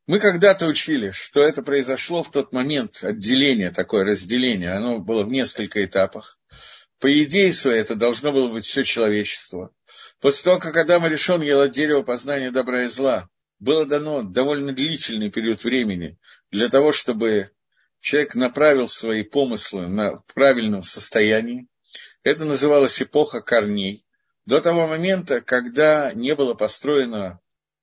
[0.07, 5.31] Мы когда-то учили, что это произошло в тот момент отделения, такое разделение, оно было в
[5.31, 6.39] несколько этапах.
[7.01, 9.75] По идее своей это должно было быть все человечество.
[10.21, 14.73] После того, как Адам решен ел от дерева познания добра и зла, было дано довольно
[14.73, 16.21] длительный период времени
[16.53, 17.51] для того, чтобы
[17.99, 21.67] человек направил свои помыслы на правильном состоянии.
[22.23, 24.04] Это называлось эпоха корней
[24.47, 27.41] до того момента, когда не было построена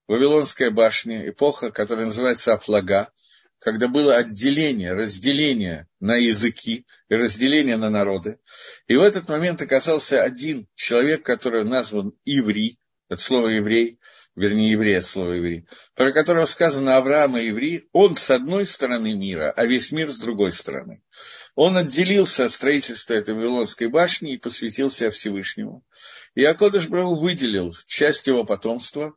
[0.07, 3.11] Вавилонская башня, эпоха, которая называется Афлага,
[3.59, 8.39] когда было отделение, разделение на языки и разделение на народы.
[8.87, 13.99] И в этот момент оказался один человек, который назван Иври, от слова еврей,
[14.35, 15.65] вернее, еврей от слова еврей,
[15.95, 20.19] про которого сказано Авраам и еврей, он с одной стороны мира, а весь мир с
[20.19, 21.03] другой стороны.
[21.55, 25.83] Он отделился от строительства этой Вавилонской башни и посвятил себя Всевышнему.
[26.33, 29.15] И Акодыш Брау выделил часть его потомства,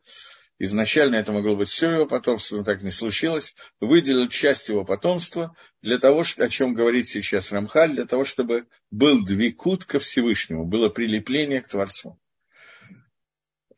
[0.59, 5.57] изначально это могло быть все его потомство, но так не случилось, выделил часть его потомства
[5.81, 10.89] для того, о чем говорит сейчас Рамхаль, для того, чтобы был двикут ко Всевышнему, было
[10.89, 12.19] прилепление к Творцу.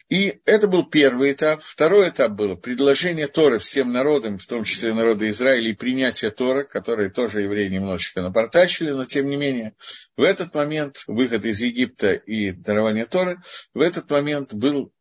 [0.09, 1.63] И это был первый этап.
[1.63, 6.63] Второй этап было предложение Торы всем народам, в том числе народу Израиля, и принятие Тора,
[6.63, 9.75] которые тоже евреи немножечко напортачили, но тем не менее,
[10.17, 13.39] в этот момент, выход из Египта и дарование Торы,
[13.75, 14.93] в этот момент был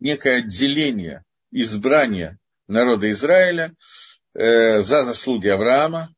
[0.00, 3.74] некое отделение, избрание народа Израиля
[4.32, 6.14] э, за заслуги Авраама,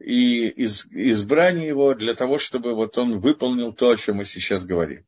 [0.00, 4.64] и из, избрание его для того, чтобы вот он выполнил то, о чем мы сейчас
[4.64, 5.04] говорим.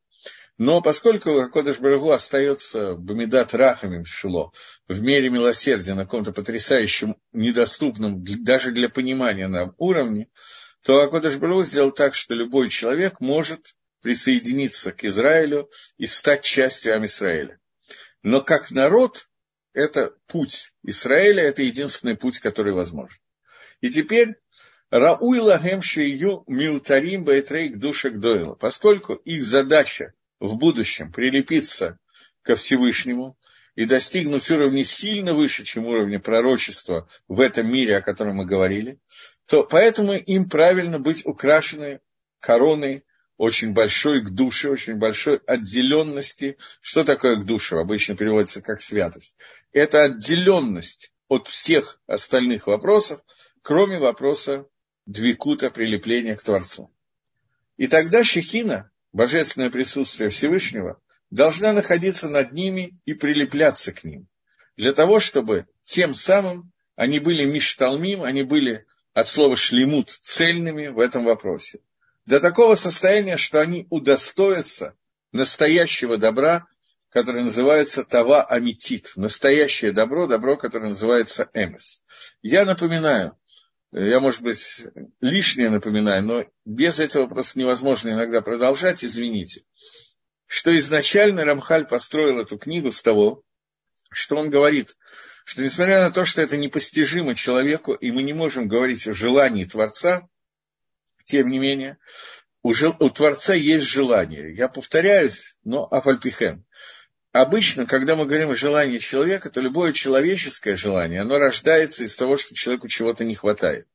[0.60, 4.52] Но поскольку Кодыш Барагу остается Бамидат Рахамим Шило
[4.88, 10.28] в мире милосердия на каком-то потрясающем, недоступном даже для понимания нам уровне,
[10.82, 16.94] то Акодыш Барагу сделал так, что любой человек может присоединиться к Израилю и стать частью
[16.94, 17.58] Амисраиля.
[18.22, 19.28] Но как народ,
[19.72, 23.16] это путь Израиля, это единственный путь, который возможен.
[23.80, 24.34] И теперь
[24.90, 31.98] Рауй лагем шию миутарим бейтрейк душек дойла, поскольку их задача в будущем прилепиться
[32.42, 33.36] ко Всевышнему
[33.76, 38.98] и достигнуть уровня сильно выше, чем уровня пророчества в этом мире, о котором мы говорили,
[39.46, 42.00] то поэтому им правильно быть украшены
[42.40, 43.04] короной
[43.36, 46.58] очень большой к душе, очень большой отделенности.
[46.82, 47.78] Что такое к душе?
[47.78, 49.34] Обычно переводится как святость.
[49.72, 53.22] Это отделенность от всех остальных вопросов,
[53.62, 54.66] кроме вопроса
[55.06, 56.90] двикута прилепления к Творцу.
[57.78, 64.28] И тогда Шехина, божественное присутствие Всевышнего, должна находиться над ними и прилепляться к ним,
[64.76, 70.98] для того, чтобы тем самым они были мишталмим, они были от слова шлемут цельными в
[70.98, 71.80] этом вопросе
[72.30, 74.94] до такого состояния, что они удостоятся
[75.32, 76.66] настоящего добра,
[77.08, 82.04] которое называется Тава Амитит, настоящее добро, добро, которое называется Эмес.
[82.40, 83.36] Я напоминаю,
[83.92, 84.82] я, может быть,
[85.20, 89.62] лишнее напоминаю, но без этого просто невозможно иногда продолжать, извините,
[90.46, 93.42] что изначально Рамхаль построил эту книгу с того,
[94.10, 94.96] что он говорит,
[95.44, 99.64] что несмотря на то, что это непостижимо человеку, и мы не можем говорить о желании
[99.64, 100.28] Творца,
[101.24, 101.98] тем не менее,
[102.62, 102.94] у, жел...
[103.00, 104.54] у Творца есть желание.
[104.54, 106.64] Я повторяюсь, но афальпихем.
[107.32, 112.36] Обычно, когда мы говорим о желании человека, то любое человеческое желание, оно рождается из того,
[112.36, 113.86] что человеку чего-то не хватает.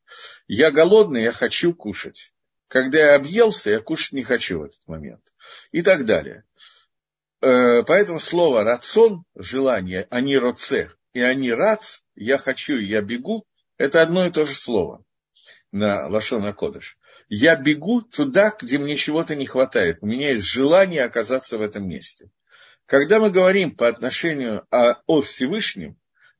[0.48, 2.32] Я голодный, я хочу кушать.
[2.70, 5.22] Когда я объелся, я кушать не хочу в этот момент.
[5.72, 6.46] И так далее.
[7.42, 13.46] Э, поэтому слово «рацион»– желание, а не «роце», и не «рац», «я хочу», «я бегу»–
[13.78, 15.04] это одно и то же слово
[15.72, 16.98] на Лашона Кодыш
[17.30, 19.98] я бегу туда, где мне чего-то не хватает.
[20.02, 22.30] У меня есть желание оказаться в этом месте.
[22.86, 25.98] Когда мы говорим по отношению о, о Всевышнем,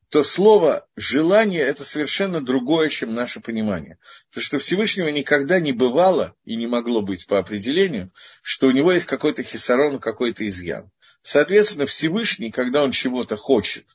[0.08, 3.98] то слово «желание»– это совершенно другое, чем наше понимание.
[4.28, 8.08] Потому что Всевышнего никогда не бывало и не могло быть по определению,
[8.42, 10.90] что у него есть какой-то хисарон, какой-то изъян.
[11.22, 13.86] Соответственно, Всевышний, когда он чего-то хочет,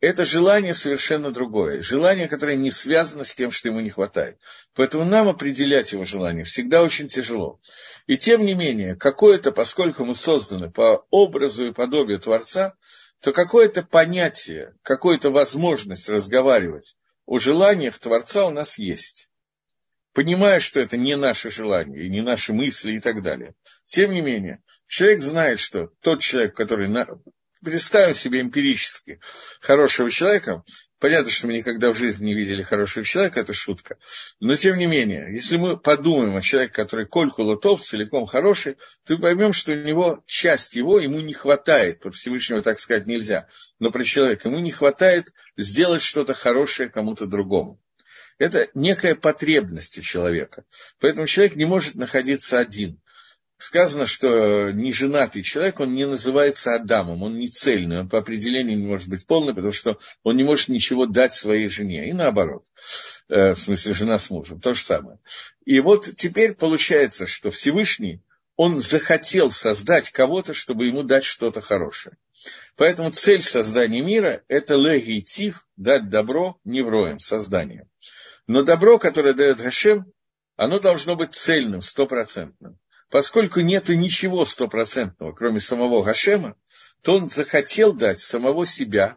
[0.00, 1.82] это желание совершенно другое.
[1.82, 4.38] Желание, которое не связано с тем, что ему не хватает.
[4.74, 7.60] Поэтому нам определять его желание всегда очень тяжело.
[8.06, 12.74] И тем не менее, какое-то, поскольку мы созданы по образу и подобию Творца,
[13.20, 19.28] то какое-то понятие, какая-то возможность разговаривать о желаниях Творца у нас есть.
[20.12, 23.54] Понимая, что это не наше желание, и не наши мысли и так далее.
[23.86, 26.88] Тем не менее, человек знает, что тот человек, который
[27.62, 29.20] представим себе эмпирически
[29.60, 30.62] хорошего человека,
[30.98, 33.98] понятно, что мы никогда в жизни не видели хорошего человека, это шутка,
[34.40, 39.18] но тем не менее, если мы подумаем о человеке, который кольку лотов, целиком хороший, то
[39.18, 43.90] поймем, что у него часть его, ему не хватает, про Всевышнего так сказать нельзя, но
[43.90, 47.80] про человека ему не хватает сделать что-то хорошее кому-то другому.
[48.38, 50.64] Это некая потребность у человека.
[51.00, 53.00] Поэтому человек не может находиться один
[53.58, 58.86] сказано, что неженатый человек, он не называется Адамом, он не цельный, он по определению не
[58.86, 62.64] может быть полный, потому что он не может ничего дать своей жене, и наоборот,
[63.28, 65.18] э, в смысле жена с мужем, то же самое.
[65.64, 68.22] И вот теперь получается, что Всевышний,
[68.56, 72.16] он захотел создать кого-то, чтобы ему дать что-то хорошее.
[72.76, 77.88] Поэтому цель создания мира– это легитив, дать добро невроем, созданием.
[78.46, 80.12] Но добро, которое дает Гашем,
[80.56, 82.78] оно должно быть цельным, стопроцентным
[83.10, 86.56] поскольку нет ничего стопроцентного, кроме самого Гашема,
[87.02, 89.16] то он захотел дать самого себя,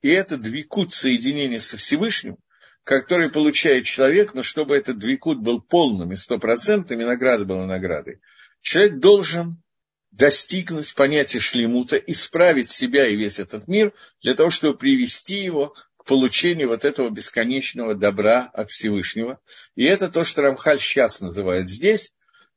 [0.00, 2.38] и это двикут соединение со Всевышним,
[2.84, 8.20] который получает человек, но чтобы этот двикут был полным и стопроцентным, и награда была наградой,
[8.60, 9.62] человек должен
[10.10, 13.92] достигнуть понятия шлемута, исправить себя и весь этот мир
[14.22, 19.40] для того, чтобы привести его к получению вот этого бесконечного добра от Всевышнего.
[19.76, 22.12] И это то, что Рамхаль сейчас называет здесь,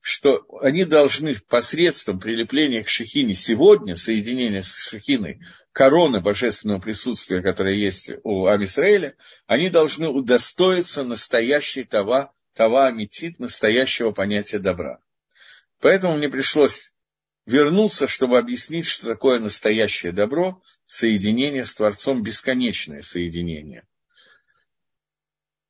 [0.05, 5.41] что они должны посредством прилепления к Шехине сегодня, соединения с Шехиной,
[5.71, 9.15] короны божественного присутствия, которое есть у Амисраэля,
[9.47, 14.99] они должны удостоиться настоящей тава, тава амитит, настоящего понятия добра.
[15.81, 16.93] Поэтому мне пришлось
[17.47, 23.87] вернуться, чтобы объяснить, что такое настоящее добро, соединение с Творцом, бесконечное соединение–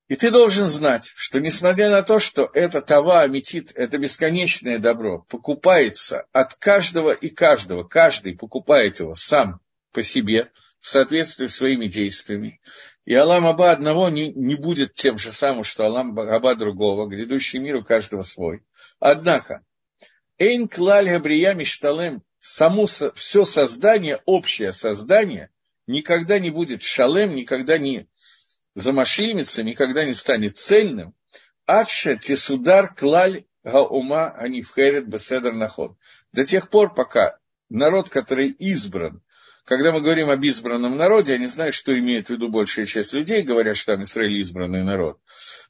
[0.07, 5.25] и ты должен знать, что несмотря на то, что это тава, аметит, это бесконечное добро,
[5.29, 11.87] покупается от каждого и каждого, каждый покупает его сам по себе, в соответствии с своими
[11.87, 12.61] действиями.
[13.05, 17.57] И Алам Аба одного не, не будет тем же самым, что Алам Аба другого, грядущий
[17.57, 18.61] мир у каждого свой.
[18.99, 19.65] Однако,
[20.37, 25.49] Эйн Клаль Габрия Мишталем, само все создание, общее создание,
[25.87, 28.07] никогда не будет шалем, никогда не
[28.75, 31.15] замашлимится, никогда не станет цельным,
[31.65, 35.97] адша тесудар клаль гаума анифхерет беседр наход.
[36.31, 37.37] До тех пор, пока
[37.69, 39.21] народ, который избран,
[39.63, 43.13] когда мы говорим об избранном народе, я не знаю, что имеет в виду большая часть
[43.13, 45.19] людей, говорят, что там Израиль избранный народ,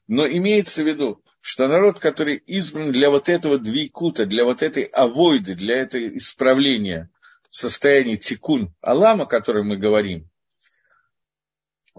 [0.06, 4.82] но имеется в виду, что народ, который избран для вот этого двейкута, для вот этой
[4.82, 7.08] авойды, для этого исправления
[7.48, 10.28] состояния тикун Алама, о котором мы говорим,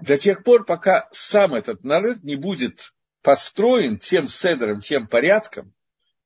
[0.01, 5.73] до тех пор, пока сам этот народ не будет построен тем седером, тем порядком,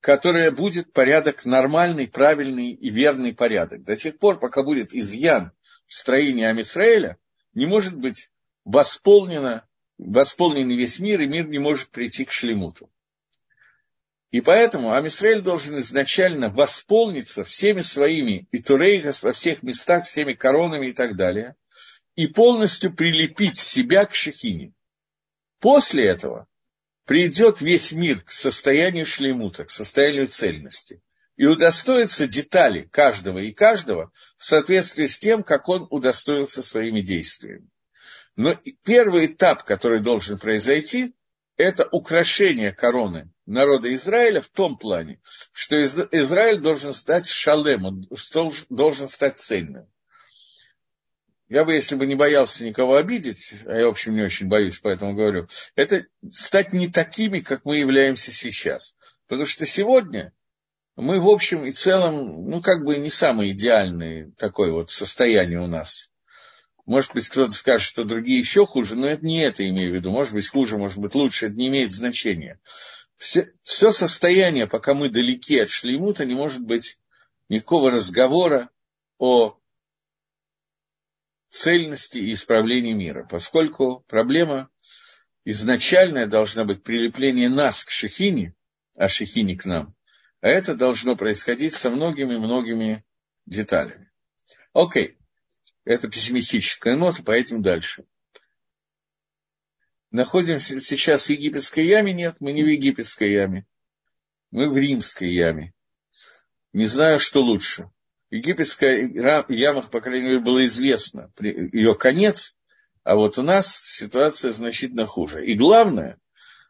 [0.01, 3.83] которое будет порядок нормальный, правильный и верный порядок.
[3.83, 5.51] До тех пор, пока будет изъян
[5.87, 7.17] в строении Амисраэля,
[7.53, 8.29] не может быть
[8.65, 9.65] восполнено,
[9.97, 12.89] восполнен весь мир, и мир не может прийти к шлемуту.
[14.31, 20.87] И поэтому Амисраэль должен изначально восполниться всеми своими и турейгас во всех местах, всеми коронами
[20.87, 21.55] и так далее,
[22.15, 24.73] и полностью прилепить себя к Шехине.
[25.59, 26.47] После этого
[27.05, 31.01] придет весь мир к состоянию шлеймута, к состоянию цельности,
[31.37, 37.69] и удостоится детали каждого и каждого в соответствии с тем, как он удостоился своими действиями.
[38.35, 41.13] Но первый этап, который должен произойти,
[41.57, 48.07] это украшение короны народа Израиля в том плане, что Израиль должен стать шалемом,
[48.69, 49.90] должен стать цельным.
[51.51, 54.79] Я бы, если бы не боялся никого обидеть, а я, в общем, не очень боюсь,
[54.79, 58.95] поэтому говорю, это стать не такими, как мы являемся сейчас.
[59.27, 60.31] Потому что сегодня
[60.95, 65.67] мы, в общем и целом, ну, как бы не самое идеальное такое вот состояние у
[65.67, 66.09] нас.
[66.85, 70.09] Может быть, кто-то скажет, что другие еще хуже, но это не это имею в виду.
[70.09, 72.61] Может быть, хуже, может быть, лучше, это не имеет значения.
[73.17, 76.97] Все, все состояние, пока мы далеки от шлеймута, не может быть
[77.49, 78.69] никакого разговора
[79.17, 79.57] о
[81.51, 84.69] цельности и исправлении мира, поскольку проблема
[85.43, 88.55] изначальная должна быть прилепление нас к Шехине,
[88.95, 89.93] а Шехине к нам,
[90.39, 93.03] а это должно происходить со многими-многими
[93.45, 94.09] деталями.
[94.71, 95.17] Окей,
[95.83, 98.05] это пессимистическая нота, поэтому дальше.
[100.09, 102.13] Находимся сейчас в египетской яме?
[102.13, 103.67] Нет, мы не в египетской яме.
[104.51, 105.73] Мы в римской яме.
[106.71, 107.91] Не знаю, что лучше
[108.31, 112.55] египетская яма, по крайней мере, было известно, ее конец,
[113.03, 115.45] а вот у нас ситуация значительно хуже.
[115.45, 116.17] И главное,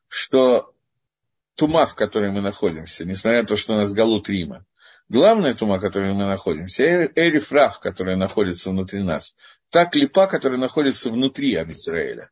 [0.08, 0.74] что
[1.56, 4.66] тума, в которой мы находимся, несмотря на то, что у нас галут Рима,
[5.08, 6.84] главная тума, в которой мы находимся,
[7.16, 9.36] Эрифраф, которая находится внутри нас,
[9.70, 12.32] та клипа, которая находится внутри Амисраэля.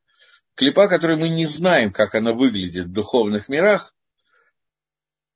[0.55, 3.93] Клипа, которую мы не знаем, как она выглядит в духовных мирах,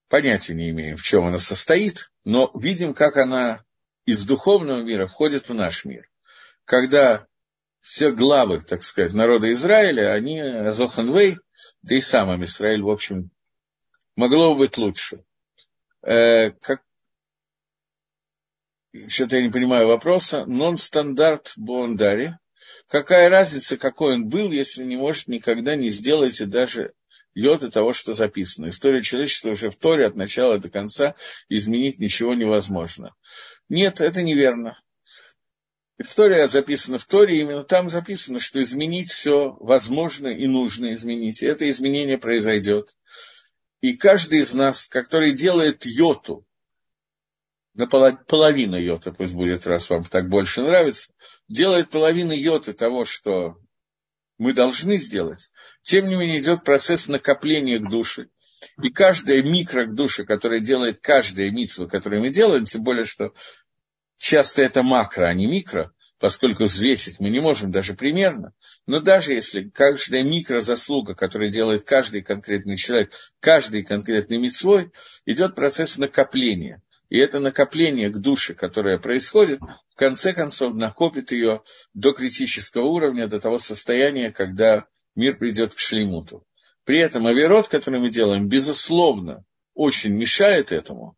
[0.10, 3.64] понятия не имеем, в чем она состоит, но видим, как она
[4.06, 6.10] из духовного мира входит в наш мир.
[6.66, 7.28] Когда
[7.82, 11.38] все главы, так сказать, народа Израиля, они Азоханвей,
[11.82, 13.30] да и сам Израиль, в общем,
[14.16, 15.24] могло бы быть лучше.
[16.01, 16.82] Э, как...
[19.08, 20.45] Что-то я не понимаю вопроса.
[20.45, 22.38] Нон-стандарт Бондари.
[22.88, 26.93] Какая разница, какой он был, если не может никогда не сделаете даже
[27.36, 28.69] йоты того, что записано.
[28.69, 31.15] История человечества уже в Торе от начала до конца
[31.49, 33.15] изменить ничего невозможно.
[33.69, 34.79] Нет, это неверно.
[35.97, 41.41] История записана в Торе, именно там записано, что изменить все возможно и нужно изменить.
[41.41, 42.95] И это изменение произойдет.
[43.81, 46.45] И каждый из нас, который делает йоту,
[47.73, 51.11] на половину йота пусть будет, раз вам так больше нравится,
[51.47, 53.57] делает половину йоты того, что
[54.38, 55.49] мы должны сделать,
[55.81, 58.27] тем не менее идет процесс накопления к душе.
[58.81, 63.34] И каждая микро к душе, которая делает каждая митсва, которую мы делаем, тем более, что
[64.17, 68.53] часто это макро, а не микро, поскольку взвесить мы не можем даже примерно,
[68.88, 73.11] но даже если каждая микрозаслуга, которую делает каждый конкретный человек,
[73.41, 74.91] каждый конкретный митцвой,
[75.25, 76.81] идет процесс накопления.
[77.14, 81.61] И это накопление к душе, которое происходит, в конце концов накопит ее
[81.93, 86.43] до критического уровня, до того состояния, когда мир придет к шлеймуту.
[86.86, 89.45] При этом авирот, который мы делаем, безусловно,
[89.76, 91.16] очень мешает этому,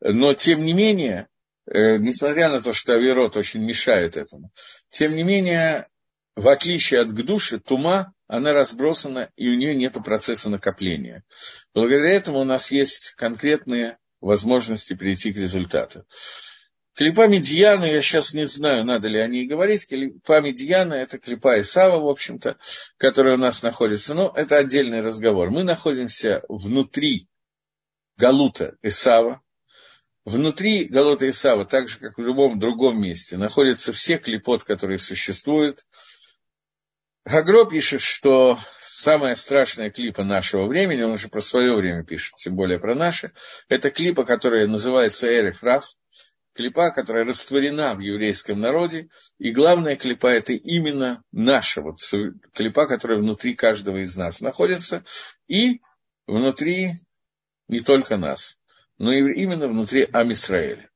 [0.00, 1.28] но тем не менее,
[1.66, 4.50] э, несмотря на то, что авирот очень мешает этому,
[4.88, 5.88] тем не менее,
[6.36, 11.22] в отличие от гдуши, тума, она разбросана, и у нее нет процесса накопления.
[11.74, 16.04] Благодаря этому у нас есть конкретные возможности прийти к результату.
[16.98, 19.86] Клипа Медьяна, я сейчас не знаю, надо ли о ней говорить.
[19.86, 22.58] Клипа Медьяна– это клипа Исава, в общем-то,
[22.96, 24.14] которая у нас находится.
[24.14, 25.50] Но это отдельный разговор.
[25.50, 27.28] Мы находимся внутри
[28.16, 29.40] Галута Исава.
[30.24, 35.86] Внутри Галута Исава, так же, как в любом другом месте, находятся все клипот, которые существуют.
[37.24, 38.58] Гагро пишет, что
[38.98, 43.32] самая страшная клипа нашего времени, он уже про свое время пишет, тем более про наше,
[43.68, 45.84] это клипа, которая называется Эриф Раф,
[46.54, 51.98] клипа, которая растворена в еврейском народе, и главная клипа– это именно наша вот
[52.54, 55.04] клипа, которая внутри каждого из нас находится,
[55.46, 55.80] и
[56.26, 56.94] внутри
[57.68, 58.58] не только нас,
[58.98, 60.90] но и именно внутри Амисраэля.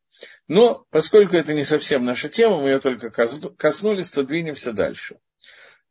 [0.48, 5.18] Но, поскольку это не совсем наша тема, мы ее только коснулись, то двинемся дальше.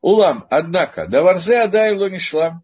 [0.01, 2.63] Улам, однако, даварзе адай ло не шла.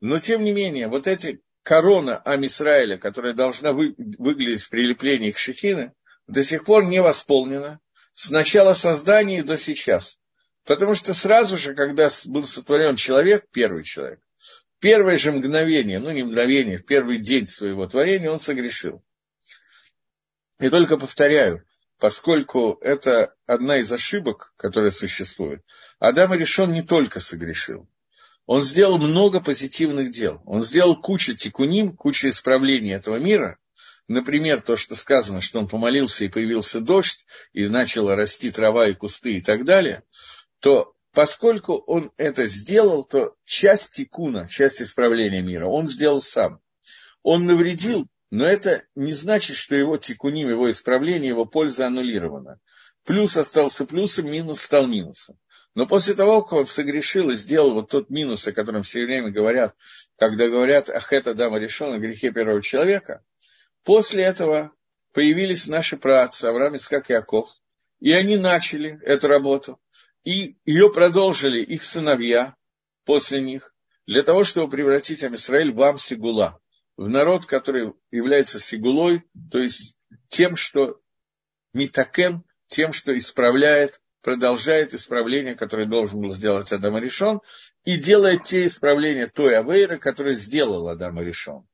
[0.00, 5.38] Но, тем не менее, вот эти корона Амисраэля, которая должна вы, выглядеть в прилеплении к
[5.38, 5.92] Шехины,
[6.26, 7.80] до сих пор не восполнена
[8.12, 10.18] с начала создания до сейчас.
[10.64, 14.20] Потому что сразу же, когда был сотворен человек, первый человек,
[14.80, 19.02] первое же мгновение, ну не мгновение, в первый день своего творения он согрешил.
[20.58, 21.64] И только повторяю,
[21.98, 25.62] поскольку это одна из ошибок, которая существует,
[25.98, 27.88] Адам решен не только согрешил.
[28.46, 30.42] Он сделал много позитивных дел.
[30.44, 33.58] Он сделал кучу тикуним, кучу исправлений этого мира.
[34.06, 37.24] Например, то, что сказано, что он помолился и появился дождь,
[37.54, 40.02] и начала расти трава и кусты и так далее–
[40.64, 46.58] то поскольку он это сделал, то часть тикуна, часть исправления мира он сделал сам.
[47.22, 52.58] Он навредил, но это не значит, что его тикуним, его исправление, его польза аннулирована.
[53.04, 55.38] Плюс остался плюсом, минус стал минусом.
[55.76, 59.30] Но после того, как он согрешил и сделал вот тот минус, о котором все время
[59.30, 59.76] говорят,
[60.18, 63.22] когда говорят, ах, это дама решена, грехе первого человека,
[63.84, 64.72] после этого
[65.12, 67.48] появились наши праотцы Авраам, Искак и Яков,
[68.00, 69.78] и они начали эту работу.
[70.24, 72.56] И ее продолжили их сыновья
[73.04, 73.72] после них,
[74.08, 76.60] для того, чтобы превратить Амисраэль в Ам-Сигула,
[76.96, 79.96] в народ, который является Сигулой, то есть
[80.28, 81.00] тем, что
[81.72, 87.40] Митакен, тем, что исправляет, продолжает исправление, которое должен был сделать Адам Аришон,
[87.84, 91.66] и делает те исправления той Авейры, которые сделал Адам Аришон.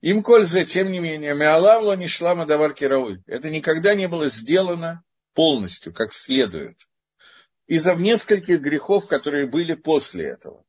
[0.00, 3.22] Им кольза, тем не менее, Меалавло не шла Мадавар Кирауи.
[3.26, 5.02] Это никогда не было сделано
[5.34, 6.76] полностью, как следует
[7.66, 10.64] из-за нескольких грехов, которые были после этого.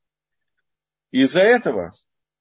[1.12, 1.94] Из-за этого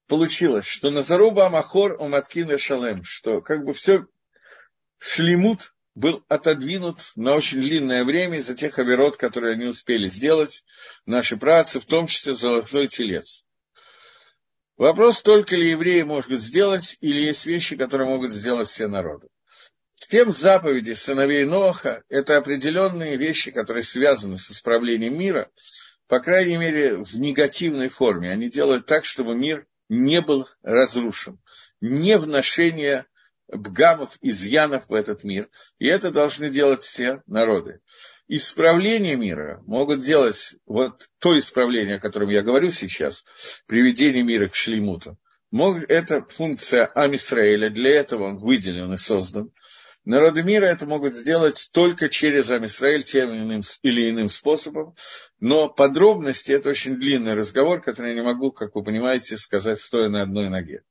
[0.07, 4.05] получилось, что на Заруба Амахор Уматкин и Шалем, что как бы все
[4.99, 10.63] шлемут был отодвинут на очень длинное время из-за тех оверот, которые они успели сделать,
[11.07, 13.43] наши працы, в том числе золотой телец.
[14.77, 19.27] Вопрос, только ли евреи могут сделать, или есть вещи, которые могут сделать все народы.
[20.09, 25.49] Тем заповеди сыновей Ноаха– это определенные вещи, которые связаны с исправлением мира,
[26.07, 28.31] по крайней мере, в негативной форме.
[28.31, 31.39] Они делают так, чтобы мир не был разрушен.
[31.81, 33.05] Не вношение
[33.47, 35.49] бгамов, изъянов в этот мир.
[35.79, 37.79] И это должны делать все народы.
[38.27, 43.23] Исправление мира могут делать вот то исправление, о котором я говорю сейчас,
[43.67, 45.17] приведение мира к шлеймуту.
[45.87, 49.51] Это функция Амисраэля, для этого он выделен и создан.
[50.07, 53.29] Народы мира это могут сделать только через Амисраэль тем
[53.81, 54.95] или иным способом,
[55.41, 60.07] но подробности– это очень длинный разговор, который я не могу, как вы понимаете, сказать, стоя
[60.07, 60.83] на одной ноге.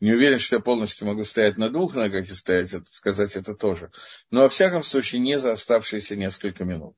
[0.00, 3.92] Не уверен, что я полностью могу стоять на двух ногах и стоять, сказать это тоже.
[4.32, 6.96] Но, во всяком случае, не за оставшиеся несколько минут.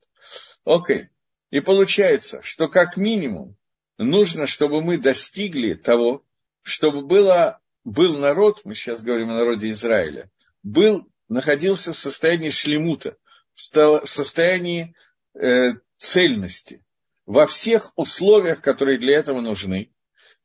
[0.65, 1.09] Окей.
[1.51, 3.55] И получается, что как минимум
[3.99, 6.25] нужно, чтобы мы достигли того,
[6.63, 10.31] чтобы было, был народ, мы сейчас говорим о народе Израиля,
[10.63, 13.17] был находился в состоянии шлемута,
[13.55, 14.95] в состоянии
[15.33, 16.83] э, цельности,
[17.25, 19.91] во всех условиях, которые для этого нужны.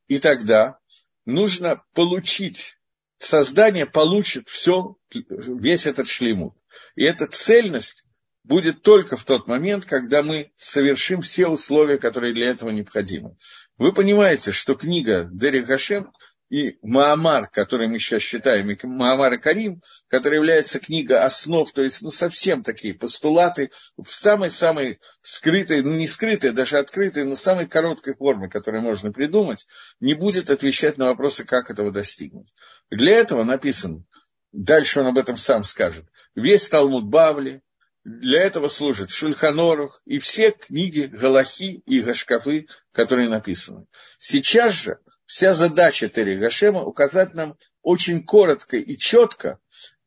[0.09, 0.79] И тогда
[1.25, 2.79] нужно получить,
[3.19, 6.55] создание получит все, весь этот шлемут.
[6.97, 8.05] И эта цельность
[8.45, 13.37] будет только в тот момент, когда мы совершим все условия, которые для этого необходимы.
[13.79, 16.13] Вы понимаете, что книга Дерри Хашем
[16.53, 22.03] и Маамар, который мы сейчас считаем, Маамар и Карим, который является книга основ, то есть
[22.03, 28.17] ну, совсем такие постулаты в самой-самой скрытой, ну не скрытой, даже открытой, но самой короткой
[28.17, 29.67] форме, которую можно придумать,
[29.99, 32.55] не будет отвечать на вопросы, как этого достигнуть.
[32.91, 34.05] Для этого написан,
[34.53, 37.63] дальше он об этом сам скажет, весь Талмуд Бавли,
[38.05, 43.87] для этого служит Шульханорух и все книги Галахи и Гашкафы, которые написаны.
[44.19, 44.99] Сейчас же
[45.33, 49.59] вся задача Тери Гашема указать нам очень коротко и четко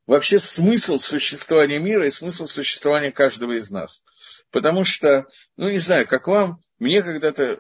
[0.06, 4.04] вообще смысл существования мира и смысл существования каждого из нас.
[4.52, 5.26] Потому что,
[5.58, 7.60] ну не знаю, как вам, мне когда-то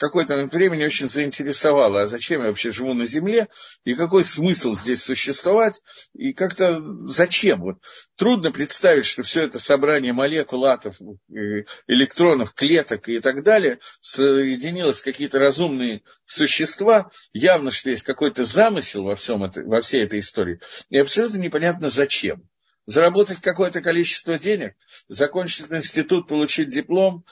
[0.00, 3.48] какое-то времени очень заинтересовало, а зачем я вообще живу на Земле,
[3.84, 5.82] и какой смысл здесь существовать,
[6.14, 7.60] и как-то зачем.
[7.60, 7.76] Вот
[8.16, 15.02] трудно представить, что все это собрание молекул, атов, э, электронов, клеток и так далее соединилось
[15.02, 20.60] какие-то разумные существа, явно, что есть какой-то замысел во, всем это, во всей этой истории,
[20.88, 22.48] и абсолютно непонятно зачем
[22.86, 24.74] заработать какое-то количество денег,
[25.08, 27.24] закончить институт, получить диплом.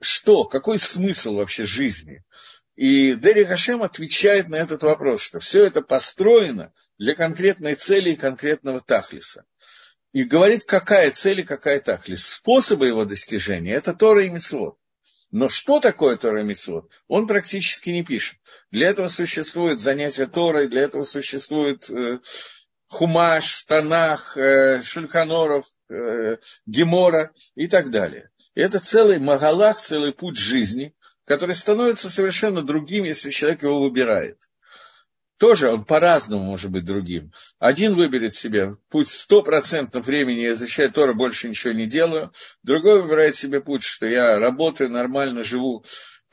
[0.00, 0.44] Что?
[0.44, 2.24] Какой смысл вообще жизни?
[2.76, 8.16] И Дери Хашем отвечает на этот вопрос, что все это построено для конкретной цели и
[8.16, 9.44] конкретного тахлиса.
[10.12, 12.26] И говорит, какая цель и какая тахлис.
[12.26, 14.76] Способы его достижения– это Тора и Митцвот.
[15.30, 18.38] Но что такое Тора и Митцвот, он практически не пишет.
[18.70, 22.18] Для этого существует занятие Торой, для этого существует э,
[22.88, 28.30] Хумаш, Танах, э, Шульханоров, э, Гемора и так далее.
[28.54, 34.38] И это целый Магалах, целый путь жизни, который становится совершенно другим, если человек его выбирает.
[35.38, 37.32] Тоже он по-разному может быть другим.
[37.58, 42.32] Один выберет себе путь стопроцентно времени, я изучаю Тора, больше ничего не делаю.
[42.62, 45.84] Другой выбирает себе путь, что я работаю, нормально живу,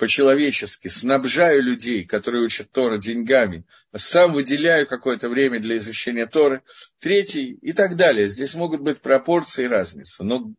[0.01, 6.63] по-человечески, снабжаю людей, которые учат Тора деньгами, сам выделяю какое-то время для изучения Торы,
[6.97, 8.27] третий и так далее.
[8.27, 10.23] Здесь могут быть пропорции и разница.
[10.23, 10.55] Но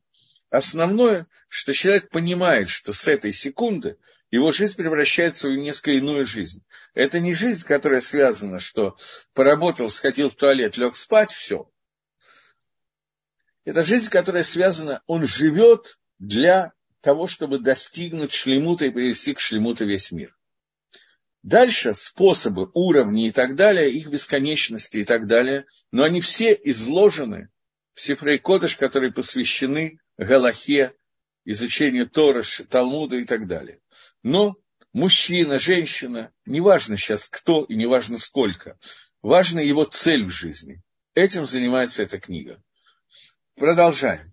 [0.48, 3.96] основное, что человек понимает, что с этой секунды
[4.30, 6.64] его жизнь превращается в несколько иную жизнь.
[6.94, 8.96] Это не жизнь, которая связана, что
[9.34, 11.68] поработал, сходил в туалет, лег спать, все.
[13.64, 19.84] Это жизнь, которая связана, он живет для того, чтобы достигнуть шлемута и привести к шлемуту
[19.84, 20.34] весь мир.
[21.42, 27.50] Дальше способы, уровни и так далее, их бесконечности и так далее, но они все изложены
[27.94, 30.94] в Сифрей Кодыш, которые посвящены Галахе,
[31.44, 33.80] изучению Тора, Талмуда и так далее.
[34.22, 34.56] Но
[34.92, 38.78] мужчина, женщина, неважно сейчас кто и неважно сколько,
[39.20, 40.80] важна его цель в жизни.
[41.14, 42.62] Этим занимается эта книга.
[43.56, 44.32] Продолжаем.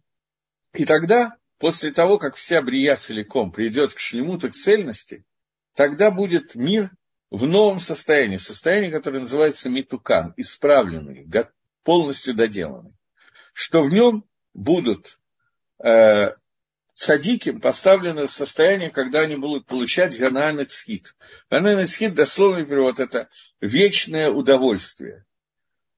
[0.74, 5.26] И тогда после того, как вся брия целиком придет к шлемуту, к цельности,
[5.76, 6.89] тогда будет мир
[7.30, 11.28] в новом состоянии, состоянии, которое называется митукан, исправленный,
[11.84, 12.93] полностью доделанный,
[13.53, 15.20] что в нем будут
[15.84, 16.34] э,
[16.93, 21.16] садиким поставлены в состояние, когда они будут получать ганан цхит.
[21.49, 23.30] Ганан цхит, дословный перевод, это
[23.62, 25.26] вечное удовольствие.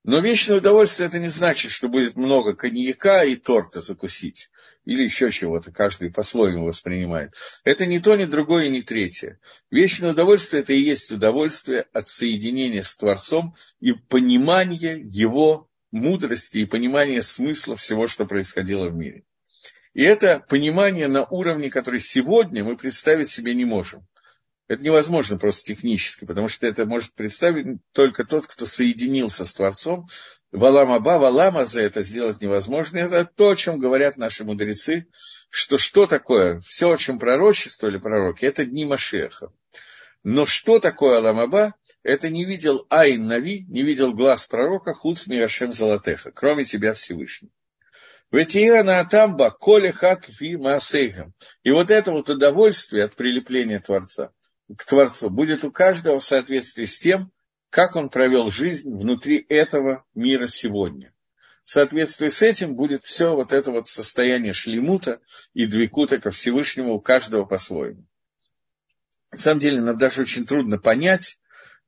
[0.03, 4.49] Но вечное удовольствие это не значит, что будет много коньяка и торта закусить.
[4.83, 7.35] Или еще чего-то, каждый по-своему воспринимает.
[7.63, 9.39] Это не то, ни другое, ни третье.
[9.69, 16.65] Вечное удовольствие это и есть удовольствие от соединения с Творцом и понимания его мудрости и
[16.65, 19.23] понимания смысла всего, что происходило в мире.
[19.93, 24.07] И это понимание на уровне, который сегодня мы представить себе не можем.
[24.71, 30.07] Это невозможно просто технически, потому что это может представить только тот, кто соединился с Творцом.
[30.53, 32.99] Валама ба, валама за это сделать невозможно.
[32.99, 35.07] Это то, о чем говорят наши мудрецы,
[35.49, 39.51] что что такое, все, о чем пророчествовали пророки, это дни Машеха.
[40.23, 45.73] Но что такое Аламаба, это не видел Айн Нави, не видел глаз пророка Хуц Мирашем
[45.73, 47.51] Золотеха, кроме тебя Всевышний.
[48.31, 51.33] Ветиена Атамба, Коли Хат Ви Маасейхам.
[51.63, 54.31] И вот это вот удовольствие от прилепления Творца–
[54.75, 57.31] к Творцу будет у каждого в соответствии с тем,
[57.69, 61.13] как он провел жизнь внутри этого мира сегодня.
[61.63, 65.21] В соответствии с этим будет все вот это вот состояние шлемута
[65.53, 68.05] и двикута ко Всевышнему у каждого по-своему.
[69.31, 71.39] На самом деле, нам даже очень трудно понять,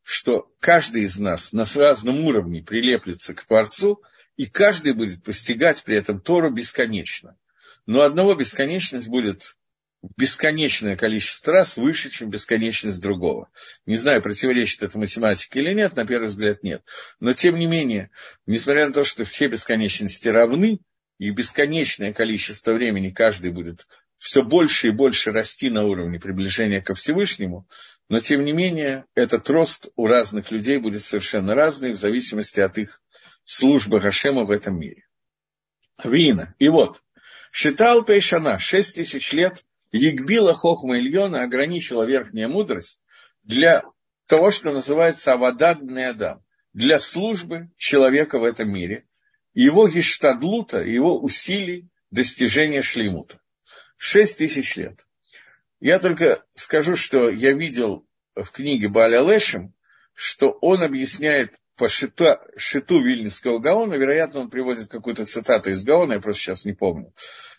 [0.04, 4.02] что каждый из нас на разном уровне прилеплется к Творцу,
[4.38, 7.38] и каждый будет постигать при этом Тору бесконечно.
[7.86, 9.58] Но одного бесконечность будет
[10.18, 13.50] бесконечное количество раз выше, чем бесконечность другого.
[13.86, 16.84] Не знаю, противоречит это математике или нет, на первый взгляд нет.
[17.20, 18.12] Но тем не менее,
[18.46, 20.80] несмотря на то, что все бесконечности равны,
[21.20, 23.88] и бесконечное количество времени каждый будет
[24.18, 27.68] все больше и больше расти на уровне приближения ко Всевышнему,
[28.10, 32.78] но тем не менее этот рост у разных людей будет совершенно разный в зависимости от
[32.78, 33.02] их
[33.44, 35.08] службы Гашема в этом мире.
[36.04, 36.56] Вина.
[36.58, 37.02] И вот,
[37.52, 39.64] считал Пейшана, шесть тысяч лет
[39.94, 43.00] Егбила Хохма Ильона ограничила верхняя мудрость
[43.44, 43.84] для
[44.26, 49.06] того, что называется Авададный Адам, для службы человека в этом мире,
[49.54, 53.40] его гештадлута, его усилий достижения шлеймута.
[53.96, 55.06] Шесть тысяч лет.
[55.80, 59.76] Я только скажу, что я видел в книге Баля Лешем,
[60.16, 66.14] что он объясняет по шиту, шиту Вильнинского Гаона, вероятно, он приводит какую-то цитату из Гаона,
[66.14, 67.14] я просто сейчас не помню.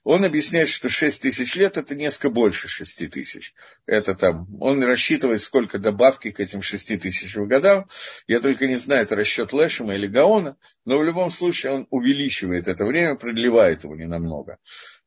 [0.04, 3.54] Он объясняет, что 6 тысяч лет– это несколько больше 6 тысяч.
[3.86, 7.88] Это там, он рассчитывает, сколько добавки к этим 6 тысячам годам.
[8.26, 12.68] Я только не знаю, это расчет Лешема или Гаона, но в любом случае он увеличивает
[12.68, 14.58] это время, продлевает его ненамного.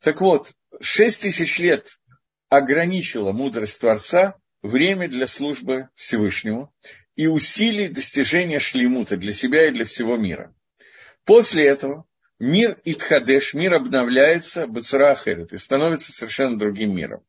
[0.02, 2.00] Так вот, 6 тысяч лет
[2.50, 6.74] ограничила мудрость Творца время для службы Всевышнему
[7.16, 10.56] и усилий достижения шлемута для себя и для всего мира.
[11.24, 12.07] После этого
[12.40, 17.24] мир Итхадеш, мир обновляется Бацурахерет и становится совершенно другим миром.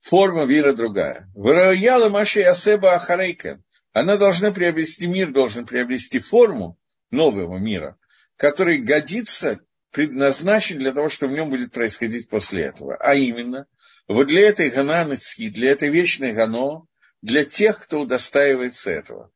[0.00, 1.30] форма мира другая.
[1.34, 3.62] Выраяла Маши Асеба Ахарейка.
[3.92, 6.78] Она должна приобрести, мир должен приобрести форму
[7.10, 7.96] нового мира,
[8.36, 12.96] который годится, предназначен для того, что в нем будет происходить после этого.
[12.96, 13.66] А именно,
[14.08, 16.86] вот для этой гананецки, для этой вечной гано,
[17.20, 19.30] для тех, кто удостаивается этого.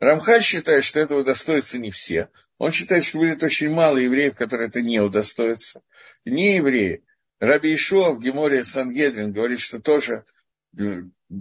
[0.00, 2.30] Рамхаль считает, что этого удостоятся не все.
[2.58, 5.82] Он считает, что будет очень мало евреев, которые это не удостоятся.
[6.24, 7.04] Не евреи.
[7.38, 10.24] Раби Ишуа в Геморе Сангедрин говорит, что тоже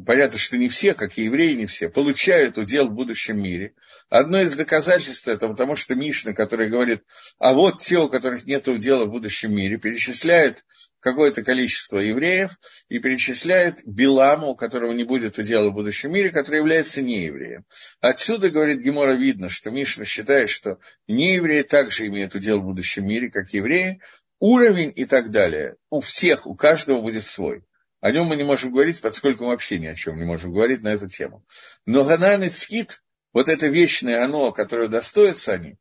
[0.05, 3.73] понятно, что не все, как и евреи, не все, получают удел в будущем мире.
[4.09, 7.03] Одно из доказательств этого, потому что Мишна, который говорит,
[7.39, 10.63] а вот те, у которых нет удела в будущем мире, перечисляет
[10.99, 12.51] какое-то количество евреев
[12.89, 17.65] и перечисляет Биламу, у которого не будет удела в будущем мире, который является неевреем.
[17.99, 23.31] Отсюда, говорит Гемора, видно, что Мишна считает, что неевреи также имеют удел в будущем мире,
[23.31, 24.01] как евреи,
[24.39, 25.77] уровень и так далее.
[25.89, 27.63] У всех, у каждого будет свой.
[28.01, 30.89] О нем мы не можем говорить, поскольку вообще ни о чем не можем говорить на
[30.89, 31.45] эту тему.
[31.85, 35.77] Но и Скит, вот это вечное оно, которое удостоится они,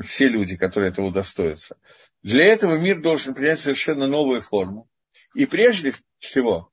[0.00, 1.76] все люди, которые этого удостоятся,
[2.22, 4.88] для этого мир должен принять совершенно новую форму.
[5.34, 6.70] И прежде всего,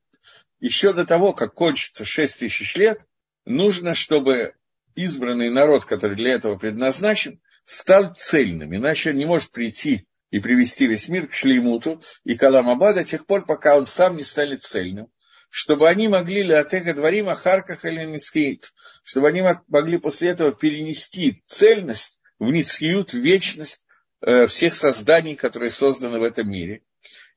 [0.59, 3.01] еще до того, как кончится шесть тысяч лет,
[3.45, 4.53] нужно, чтобы
[4.95, 8.75] избранный народ, который для этого предназначен, стал цельным.
[8.75, 13.25] Иначе он не может прийти и привести весь мир к Шлеймуту и Каламаба до тех
[13.25, 15.07] пор, пока он сам не станет цельным,
[15.49, 18.73] чтобы они могли Леотеха Дворим Ахарках или Ницкиит,
[19.05, 23.85] чтобы они могли после этого перенести цельность в Ницкиют, в вечность
[24.19, 26.83] э, всех созданий, которые созданы в этом мире.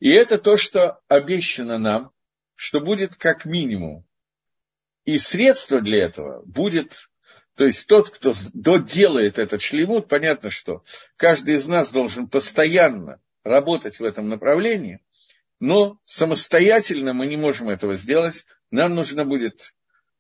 [0.01, 2.11] И это то, что обещано нам,
[2.57, 4.05] что будет как минимум.
[5.05, 7.08] И средство для этого будет
[7.59, 10.85] то есть тот, кто доделает этот шлемут, понятно, что
[11.17, 15.01] каждый из нас должен постоянно работать в этом направлении,
[15.59, 18.47] но самостоятельно мы не можем этого сделать.
[18.71, 19.75] Нам нужно будет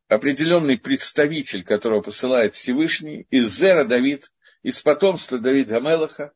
[0.08, 4.32] определенный представитель, которого посылает Всевышний, из Зера Давид,
[4.64, 6.32] из потомства Давида Мелаха,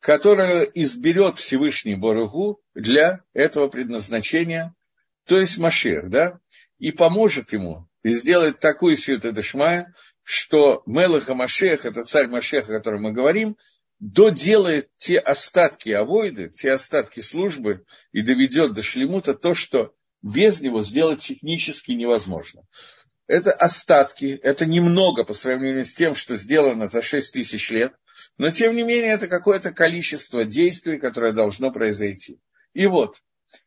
[0.00, 4.74] которого изберет Всевышний Боругу для этого предназначения,
[5.26, 6.40] то есть Машех, да,
[6.80, 9.94] и поможет ему, и сделает такую сюда Дашмая,
[10.30, 13.56] что Мелаха Машех, это царь Машеха, о котором мы говорим,
[13.98, 20.84] доделает те остатки авойды, те остатки службы и доведет до шлемута то, что без него
[20.84, 22.62] сделать технически невозможно.
[23.26, 27.92] Это остатки, это немного по сравнению с тем, что сделано за 6 тысяч лет,
[28.38, 32.38] но тем не менее это какое-то количество действий, которое должно произойти.
[32.72, 33.16] И вот,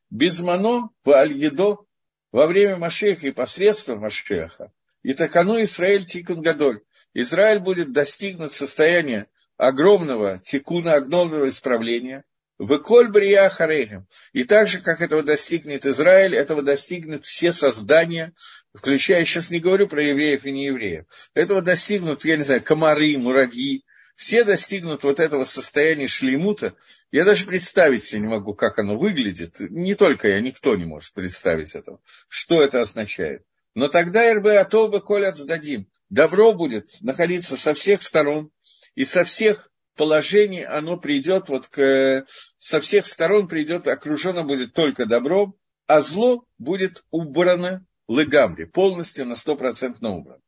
[0.09, 1.85] без мано в Аль-Едо
[2.31, 4.71] во время Машеха и посредством Машеха
[5.03, 6.81] и такану Израиль тикун гадоль.
[7.13, 9.27] Израиль будет достигнуть состояния
[9.57, 12.23] огромного тикуна, огромного исправления.
[12.59, 14.07] В Коль Брия Харейхем.
[14.31, 18.33] И так же, как этого достигнет Израиль, этого достигнут все создания,
[18.73, 23.83] включая, сейчас не говорю про евреев и неевреев, этого достигнут, я не знаю, комары, муравьи,
[24.15, 26.75] все достигнут вот этого состояния шлемута.
[27.11, 29.59] Я даже представить себе не могу, как оно выглядит.
[29.59, 31.99] Не только я, никто не может представить этого.
[32.29, 33.43] Что это означает.
[33.75, 35.87] Но тогда РБ Атобы колят сдадим.
[36.09, 38.51] Добро будет находиться со всех сторон,
[38.95, 42.25] и со всех положений оно придет, вот к,
[42.59, 45.55] со всех сторон придет, окружено будет только добром,
[45.87, 50.41] а зло будет убрано легамри, полностью на стопроцентно убрано.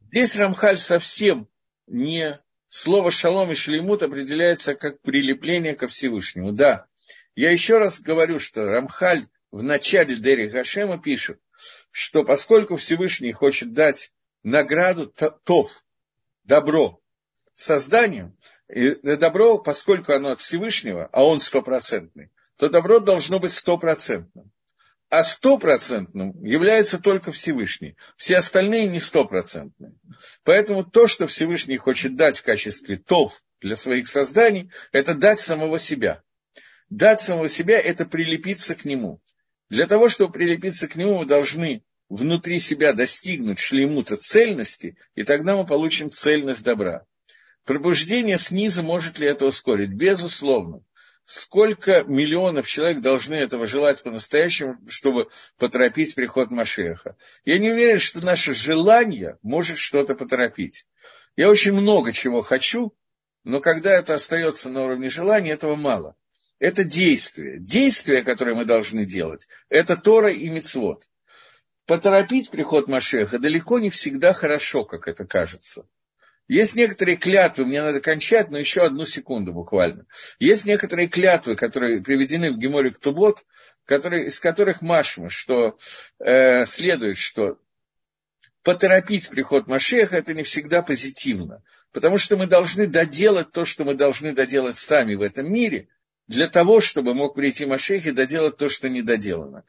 [0.00, 1.48] Здесь Рамхаль совсем
[1.86, 2.40] не...
[2.68, 6.52] Слово шалом и шлемут определяется как прилепление ко Всевышнему.
[6.52, 6.86] Да,
[7.36, 11.40] я еще раз говорю, что Рамхаль в начале Дери Гашема пишет,
[11.96, 15.10] что поскольку Всевышний хочет дать награду
[15.44, 15.82] тов,
[16.44, 17.00] добро,
[17.54, 18.36] созданием,
[18.68, 24.52] и добро, поскольку оно от Всевышнего, а он стопроцентный, то добро должно быть стопроцентным.
[25.08, 27.96] А стопроцентным является только Всевышний.
[28.18, 29.94] Все остальные не стопроцентные.
[30.44, 35.78] Поэтому то, что Всевышний хочет дать в качестве тов для своих созданий, это дать самого
[35.78, 36.22] себя.
[36.90, 39.22] Дать самого себя– это прилепиться к нему.
[39.68, 45.56] Для того, чтобы прилепиться к нему, мы должны внутри себя достигнуть шлемута цельности, и тогда
[45.56, 47.04] мы получим цельность добра.
[47.64, 49.90] Пробуждение снизу может ли это ускорить?
[49.90, 50.82] Безусловно.
[51.24, 57.16] Сколько миллионов человек должны этого желать по-настоящему, чтобы поторопить приход Машеха?
[57.44, 60.86] Я не уверен, что наше желание может что-то поторопить.
[61.34, 62.94] Я очень много чего хочу,
[63.42, 66.14] но когда это остается на уровне желания, этого мало
[66.58, 67.58] это действие.
[67.58, 71.04] Действие, которое мы должны делать, это Тора и Мицвод.
[71.86, 75.86] Поторопить приход Машеха далеко не всегда хорошо, как это кажется.
[76.48, 80.06] Есть некоторые клятвы, мне надо кончать, но еще одну секунду буквально.
[80.38, 83.44] Есть некоторые клятвы, которые приведены в Геморе Ктубот,
[83.84, 85.76] которые, из которых машма, что
[86.20, 87.58] э, следует, что
[88.62, 91.62] поторопить приход Машеха, это не всегда позитивно.
[91.92, 95.88] Потому что мы должны доделать то, что мы должны доделать сами в этом мире,
[96.28, 99.64] для того, чтобы мог прийти Машех и доделать то, что не доделано.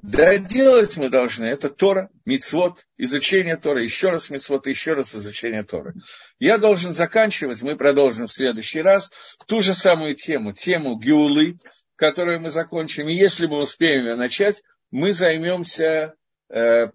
[0.00, 5.92] Доделать мы должны это Тора, Мицвод, изучение Тора, еще раз Мицвод, еще раз изучение Тора.
[6.38, 9.10] Я должен заканчивать, мы продолжим в следующий раз
[9.46, 11.58] ту же самую тему, тему Геулы,
[11.96, 13.08] которую мы закончим.
[13.08, 14.62] И если мы успеем ее начать,
[14.92, 16.14] мы займемся
[16.48, 16.86] э,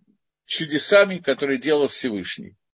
[0.45, 2.55] чудесами, которые делал Всевышний.